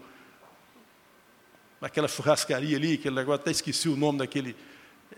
naquela 1.80 2.06
churrascaria 2.06 2.76
ali, 2.76 2.94
aquele 2.94 3.16
negócio, 3.16 3.40
até 3.40 3.50
esqueci 3.50 3.88
o 3.88 3.96
nome 3.96 4.20
daquele. 4.20 4.54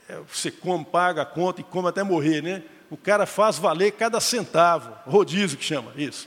É, 0.09 0.19
você 0.21 0.51
come, 0.51 0.83
paga 0.83 1.21
a 1.21 1.27
conta 1.27 1.61
e 1.61 1.65
come 1.65 1.89
até 1.89 2.03
morrer, 2.03 2.43
né? 2.43 2.63
O 2.89 2.97
cara 2.97 3.27
faz 3.27 3.59
valer 3.59 3.93
cada 3.93 4.21
centavo, 4.21 4.97
rodízio 5.05 5.59
que 5.59 5.65
chama, 5.67 5.93
isso. 5.99 6.27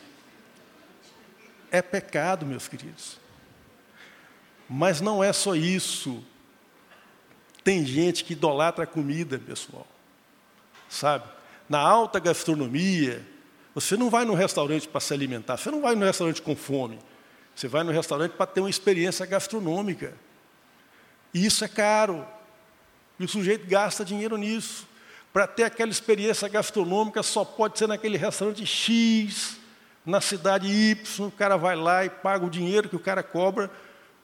É 1.71 1.81
pecado, 1.81 2.45
meus 2.45 2.67
queridos. 2.67 3.17
Mas 4.69 5.01
não 5.01 5.23
é 5.23 5.33
só 5.33 5.55
isso. 5.55 6.23
Tem 7.69 7.85
gente 7.85 8.23
que 8.23 8.33
idolatra 8.33 8.83
a 8.83 8.87
comida, 8.87 9.37
pessoal. 9.37 9.85
Sabe? 10.89 11.25
Na 11.69 11.77
alta 11.77 12.19
gastronomia, 12.19 13.23
você 13.75 13.95
não 13.95 14.09
vai 14.09 14.25
no 14.25 14.33
restaurante 14.33 14.87
para 14.87 14.99
se 14.99 15.13
alimentar, 15.13 15.55
você 15.55 15.69
não 15.69 15.79
vai 15.79 15.93
no 15.93 16.03
restaurante 16.03 16.41
com 16.41 16.55
fome. 16.55 16.97
Você 17.55 17.67
vai 17.67 17.83
no 17.83 17.91
restaurante 17.91 18.31
para 18.31 18.47
ter 18.47 18.61
uma 18.61 18.71
experiência 18.71 19.23
gastronômica. 19.23 20.15
E 21.31 21.45
isso 21.45 21.63
é 21.63 21.67
caro. 21.67 22.25
E 23.19 23.25
o 23.25 23.29
sujeito 23.29 23.67
gasta 23.67 24.03
dinheiro 24.03 24.35
nisso. 24.35 24.87
Para 25.31 25.45
ter 25.45 25.65
aquela 25.65 25.91
experiência 25.91 26.49
gastronômica, 26.49 27.21
só 27.21 27.45
pode 27.45 27.77
ser 27.77 27.87
naquele 27.87 28.17
restaurante 28.17 28.65
X, 28.65 29.59
na 30.03 30.19
cidade 30.19 30.67
Y. 30.67 31.27
O 31.27 31.31
cara 31.31 31.55
vai 31.55 31.75
lá 31.75 32.03
e 32.03 32.09
paga 32.09 32.43
o 32.43 32.49
dinheiro 32.49 32.89
que 32.89 32.95
o 32.95 32.99
cara 32.99 33.21
cobra, 33.21 33.69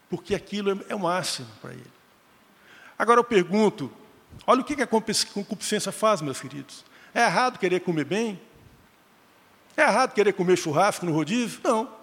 porque 0.10 0.34
aquilo 0.34 0.84
é 0.90 0.96
o 0.96 1.00
máximo 1.00 1.48
para 1.62 1.74
ele. 1.74 1.95
Agora 2.98 3.20
eu 3.20 3.24
pergunto: 3.24 3.92
olha 4.46 4.62
o 4.62 4.64
que 4.64 4.82
a 4.82 4.88
concupiscência 4.88 5.92
faz, 5.92 6.22
meus 6.22 6.40
queridos. 6.40 6.84
É 7.14 7.22
errado 7.22 7.60
querer 7.60 7.80
comer 7.82 8.06
bem? 8.06 8.42
É 9.78 9.82
errado 9.84 10.14
querer 10.14 10.34
comer 10.34 10.58
churrasco 10.58 11.06
no 11.06 11.14
rodízio? 11.14 11.60
Não. 11.64 11.94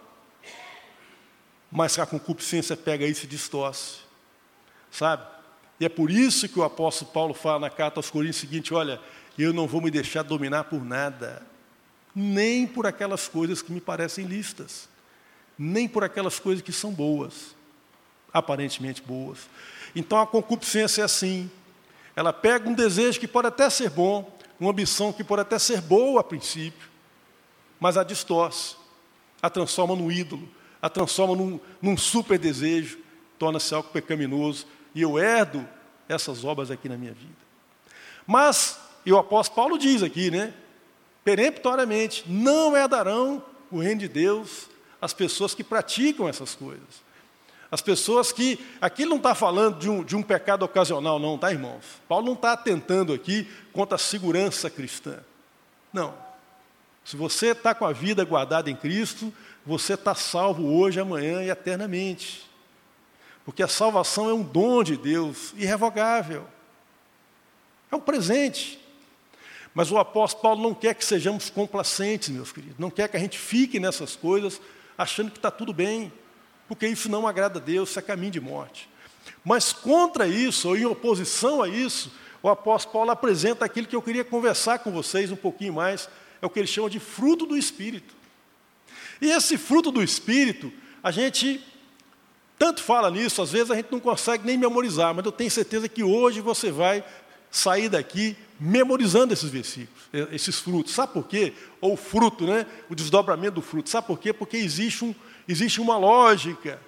Mas 1.71 1.99
a 1.99 2.07
concupiscência 2.07 2.77
pega 2.77 3.07
isso 3.07 3.25
e 3.25 3.29
distorce 3.29 4.03
sabe? 4.93 5.25
E 5.81 5.85
é 5.85 5.89
por 5.89 6.11
isso 6.11 6.49
que 6.49 6.61
o 6.61 6.63
apóstolo 6.63 7.11
Paulo 7.11 7.35
fala 7.35 7.61
na 7.61 7.71
carta 7.71 7.99
aos 7.99 8.11
Coríntios 8.11 8.37
seguinte: 8.37 8.73
olha, 8.73 9.01
eu 9.37 9.53
não 9.53 9.67
vou 9.67 9.81
me 9.81 9.91
deixar 9.91 10.23
dominar 10.23 10.65
por 10.65 10.85
nada, 10.85 11.45
nem 12.15 12.67
por 12.67 12.87
aquelas 12.87 13.27
coisas 13.27 13.63
que 13.63 13.73
me 13.73 13.81
parecem 13.81 14.27
listas, 14.27 14.89
nem 15.59 15.89
por 15.89 16.05
aquelas 16.05 16.39
coisas 16.39 16.63
que 16.63 16.73
são 16.73 16.93
boas, 16.93 17.57
aparentemente 18.33 19.03
boas. 19.03 19.49
Então 19.95 20.21
a 20.21 20.27
concupiscência 20.27 21.03
é 21.03 21.05
assim: 21.05 21.51
ela 22.15 22.33
pega 22.33 22.69
um 22.69 22.75
desejo 22.75 23.21
que 23.21 23.29
pode 23.29 23.49
até 23.49 23.69
ser 23.69 23.91
bom, 23.91 24.31
uma 24.59 24.71
ambição 24.71 25.13
que 25.13 25.25
pode 25.25 25.43
até 25.43 25.59
ser 25.59 25.81
boa 25.81 26.21
a 26.21 26.25
princípio, 26.25 26.89
mas 27.81 27.97
a 27.97 28.05
distorce, 28.05 28.77
a 29.41 29.51
transforma 29.51 29.97
num 29.97 30.11
ídolo, 30.11 30.49
a 30.81 30.89
transforma 30.89 31.35
num, 31.35 31.61
num 31.81 31.97
super 31.97 32.39
desejo, 32.39 32.99
torna-se 33.39 33.75
algo 33.75 33.89
pecaminoso 33.91 34.67
e 34.95 35.03
eu 35.03 35.19
herdo 35.19 35.67
essas 36.09 36.45
obras 36.45 36.71
aqui 36.71 36.89
na 36.89 36.97
minha 36.97 37.13
vida. 37.13 37.43
Mas, 38.27 38.79
e 39.05 39.13
o 39.13 39.19
apóstolo 39.19 39.57
Paulo 39.57 39.79
diz 39.79 40.03
aqui, 40.03 40.31
né? 40.31 40.55
Peremptoriamente, 41.25 42.25
não 42.27 42.77
herdarão 42.77 43.43
o 43.71 43.79
reino 43.79 44.01
de 44.01 44.09
Deus 44.09 44.69
as 45.01 45.13
pessoas 45.13 45.55
que 45.55 45.65
praticam 45.65 46.29
essas 46.29 46.55
coisas. 46.55 47.02
As 47.73 47.81
pessoas 47.81 48.31
que. 48.31 48.59
Aqui 48.83 49.07
não 49.07 49.17
está 49.17 49.35
falando 49.35 49.79
de 49.79 49.89
um, 49.89 50.05
de 50.05 50.15
um 50.15 50.23
pecado 50.23 50.63
ocasional, 50.63 51.19
não, 51.19 51.39
tá, 51.39 51.51
irmãos? 51.51 51.83
Paulo 52.07 52.27
não 52.27 52.35
está 52.35 52.53
atentando 52.53 53.15
aqui 53.15 53.49
contra 53.73 53.97
a 53.97 53.99
segurança 53.99 54.69
cristã. 54.69 55.21
Não. 55.91 56.15
Se 57.03 57.17
você 57.17 57.49
está 57.49 57.75
com 57.75 57.87
a 57.87 57.93
vida 57.93 58.23
guardada 58.27 58.71
em 58.71 58.77
Cristo, 58.77 59.33
você 59.65 59.95
está 59.95 60.15
salvo 60.15 60.79
hoje, 60.79 61.01
amanhã 61.01 61.43
e 61.43 61.49
eternamente. 61.49 62.47
Porque 63.43 63.63
a 63.63 63.69
salvação 63.69 64.29
é 64.29 64.35
um 64.35 64.43
dom 64.43 64.83
de 64.83 64.97
Deus 64.99 65.55
irrevogável. 65.57 66.47
É 67.91 67.97
um 67.97 68.01
presente. 68.01 68.79
Mas 69.75 69.91
o 69.91 69.97
apóstolo 69.97 70.43
Paulo 70.43 70.63
não 70.63 70.75
quer 70.75 70.95
que 70.95 71.05
sejamos 71.05 71.49
complacentes, 71.49 72.29
meus 72.29 72.53
queridos. 72.53 72.79
Não 72.79 72.91
quer 72.91 73.09
que 73.09 73.17
a 73.17 73.21
gente 73.21 73.39
fique 73.39 73.81
nessas 73.81 74.15
coisas 74.15 74.61
achando 74.97 75.31
que 75.31 75.39
está 75.39 75.51
tudo 75.51 75.73
bem. 75.73 76.13
Porque 76.73 76.87
isso 76.87 77.11
não 77.11 77.27
agrada 77.27 77.59
a 77.59 77.63
Deus, 77.63 77.91
isso 77.91 77.99
é 77.99 78.03
caminho 78.03 78.33
de 78.33 78.41
morte. 78.41 78.89
Mas 79.45 79.75
contra 79.75 80.27
isso, 80.27 80.71
ou 80.71 80.75
em 80.75 80.87
oposição 80.87 81.63
a 81.63 81.69
isso, 81.69 82.11
o 82.43 82.49
apóstolo 82.49 82.95
Paulo 82.95 83.11
apresenta 83.11 83.63
aquilo 83.63 83.87
que 83.87 83.95
eu 83.95 84.01
queria 84.01 84.25
conversar 84.25 84.79
com 84.79 84.91
vocês 84.91 85.31
um 85.31 85.37
pouquinho 85.37 85.75
mais. 85.75 86.09
É 86.41 86.47
o 86.47 86.49
que 86.49 86.59
ele 86.59 86.67
chama 86.67 86.89
de 86.89 86.99
fruto 86.99 87.45
do 87.45 87.59
Espírito. 87.59 88.15
E 89.21 89.31
esse 89.31 89.59
fruto 89.59 89.93
do 89.93 90.03
Espírito, 90.03 90.73
a 91.03 91.11
gente 91.11 91.63
tanto 92.59 92.83
fala 92.83 93.11
nisso, 93.11 93.43
às 93.43 93.53
vezes 93.53 93.71
a 93.71 93.75
gente 93.75 93.93
não 93.93 94.01
consegue 94.01 94.47
nem 94.47 94.57
memorizar, 94.57 95.15
mas 95.15 95.27
eu 95.27 95.33
tenho 95.33 95.51
certeza 95.51 95.91
que 95.91 96.03
hoje 96.03 96.41
você 96.41 96.71
vai 96.71 97.05
sair 97.51 97.91
daqui 97.91 98.35
memorizando 98.59 99.35
esses 99.35 99.51
versículos, 99.51 100.01
esses 100.33 100.59
frutos. 100.59 100.95
Sabe 100.95 101.13
por 101.13 101.27
quê? 101.27 101.53
Ou 101.83 101.93
o 101.93 101.97
fruto, 101.99 102.47
né? 102.47 102.65
O 102.89 102.95
desdobramento 102.95 103.57
do 103.57 103.63
fruto. 103.63 103.91
Sabe 103.91 104.07
por 104.07 104.19
quê? 104.19 104.33
Porque 104.33 104.57
existe, 104.57 105.05
um, 105.05 105.15
existe 105.49 105.81
uma 105.81 105.97
lógica 105.97 106.81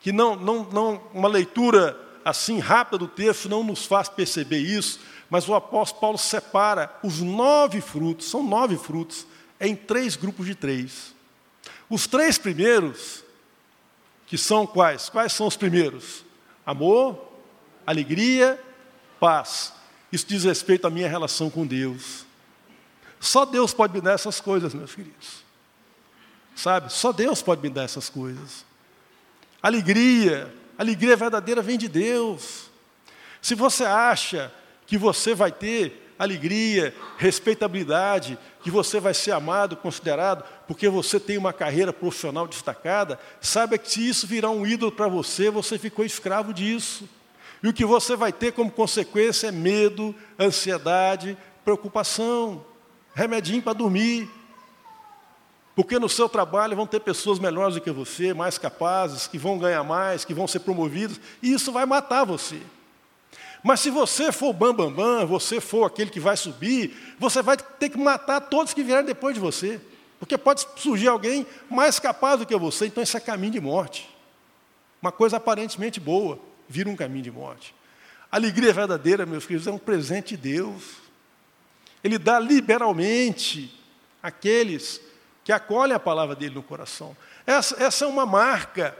que 0.00 0.12
não, 0.12 0.36
não, 0.36 0.64
não, 0.64 1.02
uma 1.12 1.28
leitura 1.28 1.98
assim 2.24 2.58
rápida 2.58 2.98
do 2.98 3.08
texto 3.08 3.48
não 3.48 3.62
nos 3.62 3.84
faz 3.86 4.08
perceber 4.08 4.58
isso, 4.58 5.00
mas 5.28 5.48
o 5.48 5.54
apóstolo 5.54 6.00
Paulo 6.00 6.18
separa 6.18 6.94
os 7.02 7.20
nove 7.20 7.80
frutos, 7.80 8.28
são 8.28 8.42
nove 8.42 8.76
frutos, 8.76 9.26
em 9.60 9.74
três 9.74 10.16
grupos 10.16 10.46
de 10.46 10.54
três. 10.54 11.14
Os 11.88 12.06
três 12.06 12.38
primeiros 12.38 13.22
que 14.26 14.38
são 14.38 14.66
quais? 14.66 15.08
Quais 15.08 15.32
são 15.32 15.46
os 15.46 15.56
primeiros? 15.56 16.24
Amor, 16.64 17.18
alegria, 17.86 18.60
paz. 19.20 19.72
Isso 20.10 20.26
diz 20.26 20.44
respeito 20.44 20.86
à 20.86 20.90
minha 20.90 21.08
relação 21.08 21.50
com 21.50 21.66
Deus. 21.66 22.24
Só 23.20 23.44
Deus 23.44 23.72
pode 23.72 23.92
me 23.92 24.00
dar 24.00 24.12
essas 24.12 24.40
coisas, 24.40 24.74
meus 24.74 24.94
queridos. 24.94 25.43
Sabe? 26.54 26.92
Só 26.92 27.12
Deus 27.12 27.42
pode 27.42 27.62
me 27.62 27.68
dar 27.68 27.84
essas 27.84 28.08
coisas. 28.08 28.64
Alegria, 29.62 30.52
alegria 30.78 31.16
verdadeira 31.16 31.62
vem 31.62 31.78
de 31.78 31.88
Deus. 31.88 32.70
Se 33.40 33.54
você 33.54 33.84
acha 33.84 34.52
que 34.86 34.96
você 34.96 35.34
vai 35.34 35.50
ter 35.50 36.04
alegria, 36.18 36.94
respeitabilidade, 37.18 38.38
que 38.62 38.70
você 38.70 39.00
vai 39.00 39.12
ser 39.12 39.32
amado, 39.32 39.76
considerado, 39.76 40.44
porque 40.66 40.88
você 40.88 41.18
tem 41.18 41.36
uma 41.36 41.52
carreira 41.52 41.92
profissional 41.92 42.46
destacada, 42.46 43.18
saiba 43.40 43.76
que 43.76 43.90
se 43.90 44.08
isso 44.08 44.26
virar 44.26 44.50
um 44.50 44.66
ídolo 44.66 44.92
para 44.92 45.08
você, 45.08 45.50
você 45.50 45.78
ficou 45.78 46.04
escravo 46.04 46.52
disso. 46.54 47.08
E 47.62 47.68
o 47.68 47.72
que 47.72 47.84
você 47.84 48.14
vai 48.14 48.32
ter 48.32 48.52
como 48.52 48.70
consequência 48.70 49.48
é 49.48 49.52
medo, 49.52 50.14
ansiedade, 50.38 51.36
preocupação, 51.64 52.64
remedinho 53.14 53.62
para 53.62 53.72
dormir. 53.72 54.30
Porque 55.74 55.98
no 55.98 56.08
seu 56.08 56.28
trabalho 56.28 56.76
vão 56.76 56.86
ter 56.86 57.00
pessoas 57.00 57.38
melhores 57.38 57.74
do 57.74 57.80
que 57.80 57.90
você, 57.90 58.32
mais 58.32 58.56
capazes, 58.58 59.26
que 59.26 59.36
vão 59.36 59.58
ganhar 59.58 59.82
mais, 59.82 60.24
que 60.24 60.32
vão 60.32 60.46
ser 60.46 60.60
promovidas, 60.60 61.20
e 61.42 61.52
isso 61.52 61.72
vai 61.72 61.84
matar 61.84 62.24
você. 62.24 62.60
Mas 63.62 63.80
se 63.80 63.90
você 63.90 64.30
for 64.30 64.50
o 64.50 64.52
bambambam, 64.52 64.92
bam, 64.92 65.18
bam, 65.20 65.26
você 65.26 65.60
for 65.60 65.84
aquele 65.84 66.10
que 66.10 66.20
vai 66.20 66.36
subir, 66.36 66.94
você 67.18 67.42
vai 67.42 67.56
ter 67.56 67.88
que 67.88 67.98
matar 67.98 68.40
todos 68.42 68.74
que 68.74 68.82
vierem 68.82 69.06
depois 69.06 69.34
de 69.34 69.40
você. 69.40 69.80
Porque 70.20 70.38
pode 70.38 70.66
surgir 70.76 71.08
alguém 71.08 71.46
mais 71.68 71.98
capaz 71.98 72.38
do 72.38 72.46
que 72.46 72.56
você, 72.56 72.86
então 72.86 73.02
isso 73.02 73.16
é 73.16 73.20
caminho 73.20 73.52
de 73.52 73.60
morte. 73.60 74.08
Uma 75.02 75.10
coisa 75.10 75.38
aparentemente 75.38 75.98
boa, 75.98 76.38
vira 76.68 76.88
um 76.88 76.96
caminho 76.96 77.24
de 77.24 77.30
morte. 77.30 77.74
Alegria 78.30 78.72
verdadeira, 78.72 79.26
meus 79.26 79.46
queridos, 79.46 79.66
é 79.66 79.72
um 79.72 79.78
presente 79.78 80.36
de 80.36 80.42
Deus. 80.56 80.96
Ele 82.02 82.18
dá 82.18 82.38
liberalmente 82.38 83.74
àqueles 84.22 85.00
que 85.44 85.52
acolhem 85.52 85.94
a 85.94 86.00
palavra 86.00 86.34
dele 86.34 86.54
no 86.54 86.62
coração. 86.62 87.14
Essa, 87.46 87.82
essa 87.82 88.06
é 88.06 88.08
uma 88.08 88.24
marca 88.24 88.96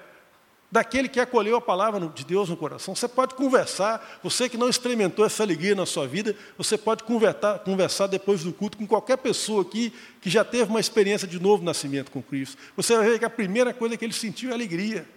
daquele 0.70 1.09
que 1.09 1.20
acolheu 1.20 1.57
a 1.57 1.61
palavra 1.61 2.00
de 2.09 2.24
Deus 2.24 2.48
no 2.48 2.57
coração. 2.57 2.96
Você 2.96 3.07
pode 3.07 3.35
conversar, 3.35 4.18
você 4.22 4.48
que 4.48 4.59
não 4.59 4.68
experimentou 4.68 5.24
essa 5.24 5.42
alegria 5.42 5.74
na 5.74 5.87
sua 5.87 6.07
vida, 6.07 6.37
você 6.59 6.76
pode 6.76 7.04
conversar, 7.04 7.61
conversar 7.61 8.09
depois 8.09 8.42
do 8.42 8.52
culto 8.52 8.76
com 8.76 8.87
qualquer 8.87 9.16
pessoa 9.18 9.62
aqui 9.62 9.92
que 10.20 10.28
já 10.28 10.44
teve 10.44 10.68
uma 10.70 10.80
experiência 10.80 11.28
de 11.28 11.40
novo 11.40 11.64
nascimento 11.64 12.11
com 12.11 12.20
Cristo. 12.20 12.59
Você 12.76 12.96
vai 12.96 13.09
ver 13.09 13.18
que 13.20 13.24
a 13.24 13.30
primeira 13.30 13.72
coisa 13.72 13.96
que 13.96 14.04
ele 14.04 14.12
sentiu 14.12 14.50
é 14.50 14.52
alegria. 14.52 15.09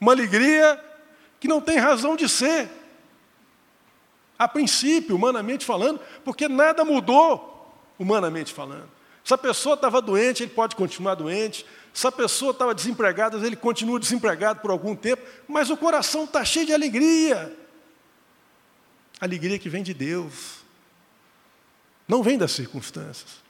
Uma 0.00 0.12
alegria 0.12 0.80
que 1.40 1.48
não 1.48 1.60
tem 1.60 1.78
razão 1.78 2.14
de 2.14 2.28
ser. 2.28 2.70
A 4.38 4.46
princípio, 4.46 5.16
humanamente 5.16 5.64
falando, 5.64 6.00
porque 6.24 6.48
nada 6.48 6.84
mudou, 6.84 7.74
humanamente 7.98 8.52
falando. 8.52 9.01
Se 9.24 9.32
a 9.32 9.38
pessoa 9.38 9.74
estava 9.74 10.02
doente, 10.02 10.42
ele 10.42 10.50
pode 10.50 10.74
continuar 10.74 11.14
doente. 11.14 11.64
Se 11.92 12.06
a 12.06 12.12
pessoa 12.12 12.52
estava 12.52 12.74
desempregada, 12.74 13.36
ele 13.46 13.56
continua 13.56 14.00
desempregado 14.00 14.60
por 14.60 14.70
algum 14.70 14.96
tempo, 14.96 15.22
mas 15.46 15.70
o 15.70 15.76
coração 15.76 16.24
está 16.24 16.44
cheio 16.44 16.66
de 16.66 16.72
alegria. 16.72 17.54
Alegria 19.20 19.58
que 19.58 19.68
vem 19.68 19.82
de 19.82 19.94
Deus. 19.94 20.62
Não 22.08 22.22
vem 22.22 22.36
das 22.36 22.52
circunstâncias, 22.52 23.42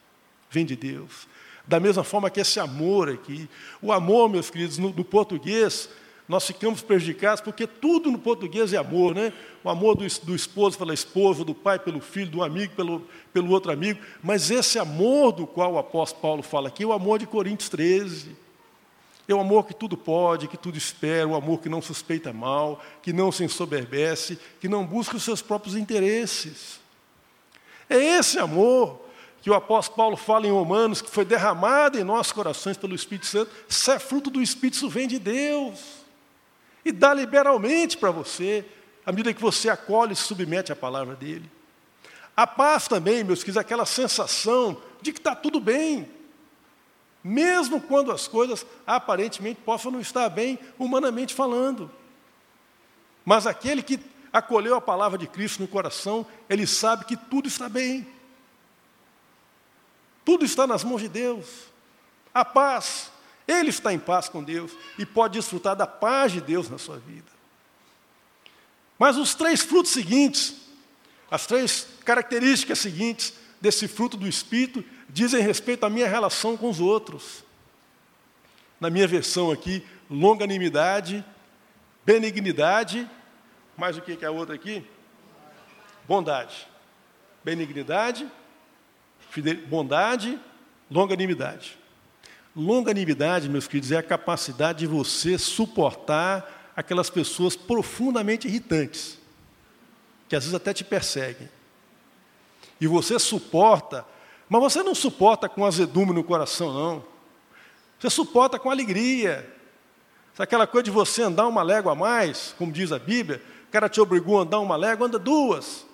vem 0.51 0.67
de 0.67 0.77
Deus. 0.77 1.27
Da 1.67 1.81
mesma 1.81 2.05
forma 2.05 2.29
que 2.29 2.41
esse 2.41 2.61
amor 2.61 3.09
aqui. 3.09 3.49
O 3.81 3.93
amor, 3.93 4.29
meus 4.29 4.51
queridos, 4.51 4.79
no, 4.79 4.91
no 4.91 5.05
português, 5.05 5.89
nós 6.29 6.47
ficamos 6.47 6.81
prejudicados 6.81 7.41
porque 7.41 7.67
tudo 7.67 8.11
no 8.11 8.19
português 8.19 8.73
é 8.73 8.77
amor, 8.77 9.15
né? 9.15 9.33
O 9.63 9.69
amor 9.69 9.97
do, 9.97 10.07
do, 10.25 10.35
esposo 10.35 10.79
pela 10.79 10.95
esposa, 10.95 11.45
do 11.45 11.55
pai 11.55 11.79
pelo 11.79 12.01
filho, 12.01 12.31
do 12.31 12.43
amigo 12.43 12.75
pelo, 12.75 13.07
pelo 13.33 13.51
outro 13.51 13.73
amigo. 13.73 14.01
Mas 14.23 14.51
esse 14.51 14.79
amor 14.79 15.33
do 15.33 15.47
qual 15.47 15.75
o 15.75 15.79
apóstolo 15.79 16.23
Paulo 16.23 16.43
fala 16.43 16.69
aqui 16.69 16.85
é 16.85 16.87
o 16.87 16.93
amor 16.93 17.19
de 17.19 17.27
Coríntios 17.27 17.69
13. 17.69 18.37
É 19.29 19.35
o 19.35 19.41
amor 19.41 19.67
que 19.67 19.75
tudo 19.75 19.97
pode, 19.97 20.49
que 20.49 20.57
tudo 20.57 20.77
espera, 20.77 21.29
o 21.29 21.35
amor 21.35 21.61
que 21.61 21.69
não 21.69 21.81
suspeita 21.81 22.33
mal, 22.33 22.81
que 23.03 23.13
não 23.13 23.31
se 23.31 23.45
ensoberbece, 23.45 24.39
que 24.61 24.69
não 24.69 24.85
busca 24.85 25.17
os 25.17 25.23
seus 25.23 25.41
próprios 25.41 25.77
interesses. 25.77 26.81
É 27.89 27.97
esse 27.97 28.39
amor 28.39 29.01
que 29.43 29.51
o 29.51 29.55
apóstolo 29.55 29.97
Paulo 29.97 30.17
fala 30.17 30.47
em 30.47 30.51
Romanos, 30.51 31.03
que 31.03 31.11
foi 31.11 31.25
derramado 31.25 31.99
em 31.99 32.05
nossos 32.05 32.33
corações 32.33 32.77
pelo 32.77 32.95
Espírito 32.95 33.27
Santo, 33.27 33.51
se 33.69 33.91
é 33.91 33.99
fruto 33.99 34.31
do 34.31 34.41
Espírito, 34.41 34.75
isso 34.75 34.89
vem 34.89 35.09
de 35.09 35.19
Deus. 35.19 36.02
E 36.85 36.91
dá 36.91 37.15
liberalmente 37.15 37.97
para 37.97 38.11
você, 38.11 38.65
à 39.07 39.13
medida 39.13 39.33
que 39.33 39.41
você 39.41 39.69
acolhe 39.69 40.13
e 40.13 40.17
submete 40.17 40.73
à 40.73 40.77
palavra 40.77 41.15
dele. 41.15 41.51
A 42.37 42.47
paz 42.47 42.89
também, 42.89 43.23
meus 43.23 43.41
queridos, 43.41 43.59
aquela 43.59 43.87
sensação 43.87 44.83
de 45.01 45.13
que 45.13 45.19
está 45.19 45.35
tudo 45.35 45.61
bem, 45.61 46.11
mesmo 47.23 47.81
quando 47.81 48.11
as 48.11 48.27
coisas 48.27 48.67
aparentemente 48.87 49.61
possam 49.61 49.93
não 49.93 50.01
estar 50.01 50.29
bem, 50.29 50.59
humanamente 50.79 51.35
falando. 51.35 51.91
Mas 53.25 53.47
aquele 53.47 53.83
que 53.83 54.01
acolheu 54.33 54.75
a 54.75 54.81
palavra 54.81 55.17
de 55.17 55.27
Cristo 55.27 55.61
no 55.61 55.69
coração, 55.69 56.27
ele 56.49 56.67
sabe 56.67 57.05
que 57.05 57.17
tudo 57.17 57.47
está 57.47 57.69
bem. 57.69 58.07
Tudo 60.25 60.45
está 60.45 60.67
nas 60.67 60.83
mãos 60.83 61.03
de 61.03 61.09
Deus. 61.09 61.67
A 62.33 62.45
paz. 62.45 63.12
Ele 63.53 63.71
está 63.71 63.93
em 63.93 63.99
paz 63.99 64.29
com 64.29 64.43
Deus 64.43 64.73
e 64.99 65.05
pode 65.05 65.35
desfrutar 65.35 65.77
da 65.77 65.87
paz 65.87 66.33
de 66.33 66.41
Deus 66.41 66.71
na 66.71 66.79
sua 66.79 66.99
vida. 66.99 67.31
Mas 68.99 69.17
os 69.17 69.35
três 69.35 69.63
frutos 69.63 69.93
seguintes, 69.93 70.55
as 71.31 71.47
três 71.47 71.87
características 72.05 72.79
seguintes 72.79 73.35
desse 73.61 73.87
fruto 73.87 74.17
do 74.17 74.27
Espírito, 74.27 74.85
dizem 75.09 75.43
respeito 75.43 75.85
à 75.85 75.91
minha 75.91 76.09
relação 76.09 76.57
com 76.57 76.71
os 76.71 76.81
outros. 76.81 77.45
Na 78.81 78.89
minha 78.89 79.07
versão 79.07 79.51
aqui, 79.51 79.85
longanimidade, 80.09 81.25
benignidade, 82.05 83.09
mais 83.77 83.97
o 83.97 84.01
que 84.01 84.25
é 84.25 84.29
a 84.29 84.31
outra 84.31 84.55
aqui? 84.55 84.85
Bondade. 86.07 86.67
Benignidade, 87.45 88.31
bondade, 89.69 90.39
longanimidade. 90.91 91.82
Longanimidade, 92.55 93.49
meus 93.49 93.67
queridos, 93.67 93.93
é 93.93 93.97
a 93.97 94.03
capacidade 94.03 94.81
de 94.81 94.87
você 94.87 95.39
suportar 95.39 96.73
aquelas 96.77 97.09
pessoas 97.09 97.57
profundamente 97.57 98.47
irritantes, 98.47 99.19
que 100.29 100.37
às 100.37 100.45
vezes 100.45 100.55
até 100.55 100.75
te 100.75 100.85
perseguem. 100.85 101.49
E 102.79 102.87
você 102.87 103.19
suporta, 103.19 104.05
mas 104.49 104.61
você 104.61 104.83
não 104.83 104.95
suporta 104.95 105.49
com 105.49 105.65
azedume 105.65 106.13
no 106.13 106.23
coração, 106.23 106.73
não. 106.75 107.05
Você 107.99 108.11
suporta 108.11 108.59
com 108.59 108.71
alegria. 108.71 109.49
Aquela 110.39 110.67
coisa 110.67 110.85
de 110.85 110.91
você 110.91 111.23
andar 111.23 111.47
uma 111.47 111.63
légua 111.63 111.93
a 111.93 111.95
mais, 111.95 112.55
como 112.59 112.73
diz 112.73 112.91
a 112.91 112.99
Bíblia, 112.99 113.43
o 113.69 113.71
cara 113.71 113.89
te 113.89 114.01
obrigou 114.01 114.39
a 114.39 114.43
andar 114.43 114.61
uma 114.61 114.77
légua, 114.77 115.07
anda 115.07 115.19
duas. 115.19 115.87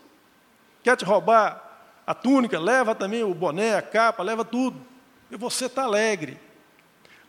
Quer 0.83 0.97
te 0.97 1.05
roubar 1.05 1.63
a 2.07 2.15
túnica, 2.15 2.59
leva 2.59 2.95
também 2.95 3.23
o 3.23 3.35
boné, 3.35 3.77
a 3.77 3.83
capa, 3.83 4.23
leva 4.23 4.45
tudo. 4.45 4.81
E 5.31 5.37
você 5.37 5.67
está 5.67 5.85
alegre. 5.85 6.48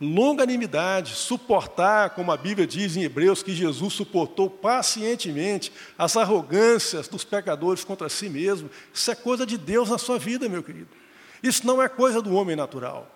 Longanimidade, 0.01 1.13
suportar, 1.13 2.11
como 2.11 2.31
a 2.31 2.37
Bíblia 2.37 2.65
diz 2.65 2.95
em 2.95 3.03
Hebreus, 3.03 3.43
que 3.43 3.53
Jesus 3.53 3.93
suportou 3.93 4.49
pacientemente 4.49 5.73
as 5.97 6.15
arrogâncias 6.15 7.09
dos 7.09 7.25
pecadores 7.25 7.83
contra 7.83 8.07
si 8.07 8.29
mesmo. 8.29 8.69
Isso 8.93 9.11
é 9.11 9.15
coisa 9.15 9.45
de 9.45 9.57
Deus 9.57 9.89
na 9.89 9.97
sua 9.97 10.17
vida, 10.17 10.47
meu 10.47 10.63
querido. 10.63 10.87
Isso 11.43 11.67
não 11.67 11.81
é 11.81 11.89
coisa 11.89 12.21
do 12.21 12.33
homem 12.33 12.55
natural. 12.55 13.13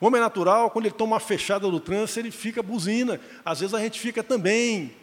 O 0.00 0.06
homem 0.06 0.20
natural, 0.20 0.70
quando 0.70 0.86
ele 0.86 0.94
toma 0.94 1.14
uma 1.14 1.20
fechada 1.20 1.70
do 1.70 1.78
trânsito, 1.78 2.18
ele 2.18 2.32
fica 2.32 2.62
buzina. 2.62 3.20
Às 3.44 3.60
vezes 3.60 3.72
a 3.74 3.78
gente 3.78 4.00
fica 4.00 4.24
também. 4.24 4.96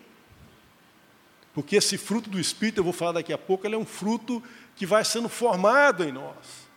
Porque 1.54 1.78
esse 1.78 1.98
fruto 1.98 2.30
do 2.30 2.40
Espírito, 2.40 2.80
eu 2.80 2.84
vou 2.84 2.94
falar 2.94 3.14
daqui 3.14 3.32
a 3.32 3.38
pouco, 3.38 3.66
ele 3.66 3.76
é 3.76 3.78
um 3.78 3.86
fruto 3.86 4.44
que 4.76 4.86
vai 4.86 5.06
sendo 5.06 5.30
formado 5.30 6.04
em 6.04 6.12
nós. 6.12 6.68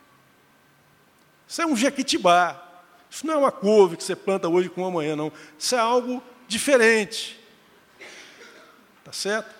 Isso 1.48 1.60
é 1.60 1.66
um 1.66 1.76
jequitibá. 1.76 2.69
Isso 3.10 3.26
não 3.26 3.34
é 3.34 3.36
uma 3.36 3.52
couve 3.52 3.96
que 3.96 4.04
você 4.04 4.14
planta 4.14 4.48
hoje 4.48 4.68
com 4.68 4.84
amanhã, 4.84 5.16
não. 5.16 5.32
Isso 5.58 5.74
é 5.74 5.78
algo 5.78 6.22
diferente. 6.46 7.38
Tá 9.04 9.12
certo? 9.12 9.54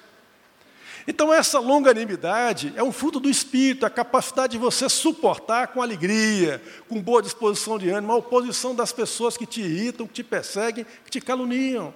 Então, 1.07 1.33
essa 1.33 1.59
longanimidade 1.59 2.73
é 2.77 2.83
um 2.83 2.93
fruto 2.93 3.19
do 3.19 3.29
espírito, 3.29 3.85
a 3.85 3.91
capacidade 3.91 4.53
de 4.53 4.59
você 4.59 4.89
suportar 4.89 5.69
com 5.69 5.83
alegria, 5.83 6.63
com 6.89 7.03
boa 7.03 7.21
disposição 7.21 7.79
de 7.79 7.89
ânimo, 7.89 8.13
a 8.13 8.17
oposição 8.17 8.75
das 8.75 8.93
pessoas 8.93 9.37
que 9.37 9.47
te 9.47 9.61
irritam, 9.61 10.07
que 10.07 10.13
te 10.13 10.23
perseguem, 10.23 10.87
que 11.05 11.11
te 11.11 11.21
caluniam. 11.21 11.93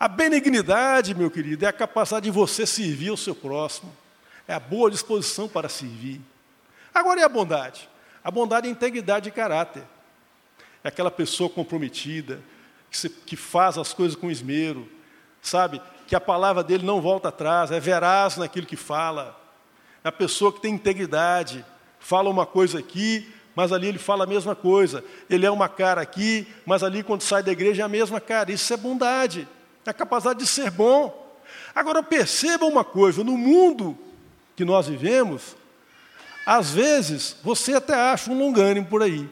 A 0.00 0.08
benignidade, 0.08 1.14
meu 1.14 1.30
querido, 1.30 1.64
é 1.64 1.68
a 1.68 1.72
capacidade 1.72 2.24
de 2.24 2.30
você 2.30 2.64
servir 2.64 3.10
o 3.10 3.16
seu 3.16 3.34
próximo 3.34 3.92
é 4.46 4.54
a 4.54 4.60
boa 4.60 4.90
disposição 4.90 5.48
para 5.48 5.68
servir. 5.68 6.20
Agora 6.94 7.20
e 7.20 7.22
a 7.22 7.28
bondade? 7.28 7.88
A 8.24 8.30
bondade 8.30 8.68
é 8.68 8.70
integridade 8.70 9.24
de 9.24 9.30
caráter. 9.30 9.82
É 10.84 10.88
aquela 10.88 11.10
pessoa 11.10 11.48
comprometida, 11.48 12.40
que, 12.90 12.96
se, 12.96 13.08
que 13.08 13.36
faz 13.36 13.78
as 13.78 13.92
coisas 13.92 14.16
com 14.16 14.30
esmero, 14.30 14.88
sabe? 15.40 15.80
Que 16.06 16.14
a 16.14 16.20
palavra 16.20 16.62
dele 16.62 16.84
não 16.84 17.00
volta 17.00 17.28
atrás, 17.28 17.70
é 17.70 17.80
veraz 17.80 18.36
naquilo 18.36 18.66
que 18.66 18.76
fala. 18.76 19.38
É 20.04 20.08
a 20.08 20.12
pessoa 20.12 20.52
que 20.52 20.60
tem 20.60 20.74
integridade, 20.74 21.64
fala 21.98 22.28
uma 22.28 22.44
coisa 22.44 22.78
aqui, 22.78 23.32
mas 23.54 23.72
ali 23.72 23.86
ele 23.86 23.98
fala 23.98 24.24
a 24.24 24.26
mesma 24.26 24.54
coisa. 24.54 25.04
Ele 25.28 25.46
é 25.46 25.50
uma 25.50 25.68
cara 25.68 26.00
aqui, 26.00 26.46
mas 26.66 26.82
ali 26.82 27.02
quando 27.02 27.22
sai 27.22 27.42
da 27.42 27.52
igreja 27.52 27.82
é 27.82 27.84
a 27.84 27.88
mesma 27.88 28.20
cara. 28.20 28.50
Isso 28.50 28.72
é 28.72 28.76
bondade, 28.76 29.48
é 29.86 29.90
a 29.90 29.94
capacidade 29.94 30.38
de 30.38 30.46
ser 30.46 30.70
bom. 30.70 31.22
Agora 31.74 32.02
perceba 32.02 32.66
uma 32.66 32.84
coisa: 32.84 33.22
no 33.22 33.36
mundo 33.36 33.96
que 34.56 34.64
nós 34.64 34.88
vivemos, 34.88 35.56
às 36.44 36.70
vezes 36.70 37.36
você 37.42 37.74
até 37.74 37.94
acha 37.94 38.30
um 38.30 38.38
longânimo 38.38 38.86
por 38.86 39.02
aí, 39.02 39.28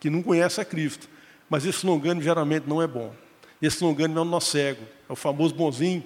que 0.00 0.08
não 0.08 0.22
conhece 0.22 0.60
a 0.60 0.64
Cristo, 0.64 1.08
mas 1.48 1.64
esse 1.64 1.84
longânimo 1.84 2.22
geralmente 2.22 2.64
não 2.66 2.82
é 2.82 2.86
bom. 2.86 3.12
Esse 3.60 3.82
longânimo 3.82 4.18
é 4.20 4.22
o 4.22 4.24
nosso 4.24 4.52
cego, 4.52 4.82
é 5.08 5.12
o 5.12 5.16
famoso 5.16 5.54
bonzinho, 5.54 6.04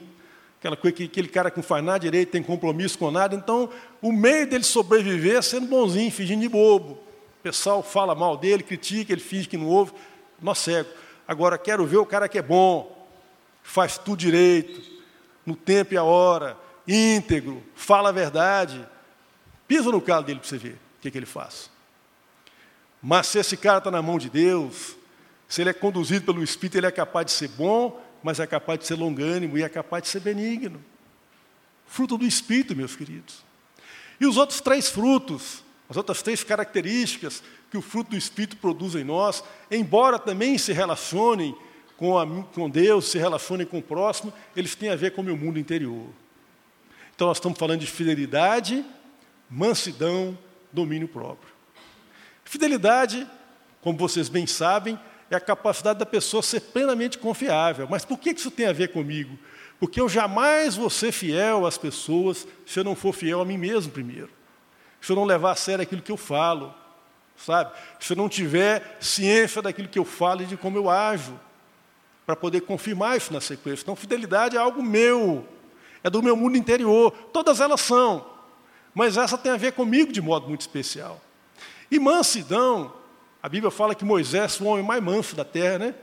aquela 0.58 0.76
coisa 0.76 0.96
que 0.96 1.04
aquele 1.04 1.28
cara 1.28 1.50
que 1.50 1.58
não 1.58 1.64
faz 1.64 1.84
nada 1.84 1.98
direito, 1.98 2.30
tem 2.30 2.42
compromisso 2.42 2.98
com 2.98 3.10
nada, 3.10 3.34
então 3.34 3.68
o 4.00 4.12
meio 4.12 4.46
dele 4.46 4.64
sobreviver 4.64 5.36
é 5.36 5.42
sendo 5.42 5.66
bonzinho, 5.66 6.10
fingindo 6.10 6.40
de 6.40 6.48
bobo. 6.48 6.92
O 6.92 7.42
pessoal 7.42 7.82
fala 7.82 8.14
mal 8.14 8.36
dele, 8.36 8.62
critica, 8.62 9.12
ele 9.12 9.20
finge 9.20 9.48
que 9.48 9.56
não 9.56 9.66
ouve, 9.66 9.92
nosso 10.40 10.62
cego. 10.62 10.88
Agora 11.26 11.58
quero 11.58 11.84
ver 11.84 11.96
o 11.96 12.06
cara 12.06 12.28
que 12.28 12.38
é 12.38 12.42
bom, 12.42 13.08
faz 13.62 13.98
tudo 13.98 14.18
direito, 14.18 14.80
no 15.44 15.56
tempo 15.56 15.94
e 15.94 15.96
a 15.96 16.04
hora, 16.04 16.56
íntegro, 16.86 17.62
fala 17.74 18.08
a 18.10 18.12
verdade. 18.12 18.86
Pisa 19.66 19.90
no 19.90 20.00
calo 20.00 20.24
dele 20.24 20.40
para 20.40 20.48
você 20.48 20.58
ver 20.58 20.74
o 20.74 21.00
que, 21.00 21.10
que 21.10 21.18
ele 21.18 21.26
faz. 21.26 21.70
Mas 23.02 23.26
se 23.26 23.38
esse 23.38 23.56
cara 23.56 23.78
está 23.78 23.90
na 23.90 24.00
mão 24.00 24.18
de 24.18 24.30
Deus, 24.30 24.96
se 25.48 25.60
ele 25.60 25.70
é 25.70 25.72
conduzido 25.74 26.24
pelo 26.24 26.42
Espírito, 26.42 26.78
ele 26.78 26.86
é 26.86 26.90
capaz 26.90 27.26
de 27.26 27.32
ser 27.32 27.48
bom, 27.48 28.00
mas 28.22 28.38
é 28.38 28.46
capaz 28.46 28.78
de 28.78 28.86
ser 28.86 28.94
longânimo 28.94 29.58
e 29.58 29.62
é 29.62 29.68
capaz 29.68 30.04
de 30.04 30.08
ser 30.08 30.20
benigno. 30.20 30.82
Fruto 31.86 32.16
do 32.16 32.24
Espírito, 32.24 32.76
meus 32.76 32.94
queridos. 32.94 33.44
E 34.20 34.26
os 34.26 34.36
outros 34.36 34.60
três 34.60 34.88
frutos, 34.88 35.64
as 35.90 35.96
outras 35.96 36.22
três 36.22 36.44
características 36.44 37.42
que 37.70 37.76
o 37.76 37.82
fruto 37.82 38.10
do 38.10 38.16
Espírito 38.16 38.56
produz 38.56 38.94
em 38.94 39.02
nós, 39.02 39.42
embora 39.70 40.18
também 40.18 40.56
se 40.56 40.72
relacionem 40.72 41.56
com, 41.96 42.18
a, 42.18 42.26
com 42.26 42.70
Deus, 42.70 43.10
se 43.10 43.18
relacionem 43.18 43.66
com 43.66 43.78
o 43.78 43.82
próximo, 43.82 44.32
eles 44.56 44.74
têm 44.74 44.90
a 44.90 44.96
ver 44.96 45.12
com 45.12 45.20
o 45.20 45.24
meu 45.24 45.36
mundo 45.36 45.58
interior. 45.58 46.06
Então 47.14 47.26
nós 47.26 47.36
estamos 47.36 47.58
falando 47.58 47.80
de 47.80 47.86
fidelidade, 47.86 48.84
mansidão, 49.52 50.36
domínio 50.72 51.06
próprio. 51.06 51.52
Fidelidade, 52.42 53.28
como 53.82 53.98
vocês 53.98 54.30
bem 54.30 54.46
sabem, 54.46 54.98
é 55.30 55.36
a 55.36 55.40
capacidade 55.40 55.98
da 55.98 56.06
pessoa 56.06 56.42
ser 56.42 56.60
plenamente 56.60 57.18
confiável. 57.18 57.86
Mas 57.88 58.04
por 58.04 58.18
que 58.18 58.30
isso 58.30 58.50
tem 58.50 58.66
a 58.66 58.72
ver 58.72 58.88
comigo? 58.88 59.38
Porque 59.78 60.00
eu 60.00 60.08
jamais 60.08 60.76
vou 60.76 60.88
ser 60.88 61.12
fiel 61.12 61.66
às 61.66 61.76
pessoas 61.76 62.46
se 62.66 62.80
eu 62.80 62.84
não 62.84 62.94
for 62.94 63.12
fiel 63.12 63.40
a 63.40 63.44
mim 63.44 63.58
mesmo 63.58 63.92
primeiro. 63.92 64.30
Se 65.00 65.12
eu 65.12 65.16
não 65.16 65.24
levar 65.24 65.52
a 65.52 65.56
sério 65.56 65.82
aquilo 65.82 66.00
que 66.00 66.12
eu 66.12 66.16
falo, 66.16 66.74
sabe? 67.36 67.72
Se 68.00 68.12
eu 68.12 68.16
não 68.16 68.28
tiver 68.28 68.96
ciência 69.00 69.60
daquilo 69.60 69.88
que 69.88 69.98
eu 69.98 70.04
falo 70.04 70.42
e 70.42 70.46
de 70.46 70.56
como 70.56 70.78
eu 70.78 70.88
ajo, 70.88 71.38
para 72.24 72.36
poder 72.36 72.62
confirmar 72.62 73.16
isso 73.16 73.32
na 73.32 73.40
sequência. 73.40 73.82
Então, 73.82 73.96
fidelidade 73.96 74.56
é 74.56 74.60
algo 74.60 74.82
meu, 74.82 75.46
é 76.02 76.08
do 76.08 76.22
meu 76.22 76.36
mundo 76.36 76.56
interior. 76.56 77.10
Todas 77.32 77.60
elas 77.60 77.80
são, 77.80 78.31
mas 78.94 79.16
essa 79.16 79.38
tem 79.38 79.52
a 79.52 79.56
ver 79.56 79.72
comigo 79.72 80.12
de 80.12 80.20
modo 80.20 80.48
muito 80.48 80.60
especial. 80.60 81.20
E 81.90 81.98
mansidão 81.98 82.92
a 83.42 83.48
Bíblia 83.48 83.72
fala 83.72 83.94
que 83.94 84.04
Moisés 84.04 84.56
foi 84.56 84.66
o 84.68 84.70
homem 84.70 84.84
mais 84.84 85.02
manso 85.02 85.34
da 85.34 85.44
terra, 85.44 85.78
né? 85.78 85.94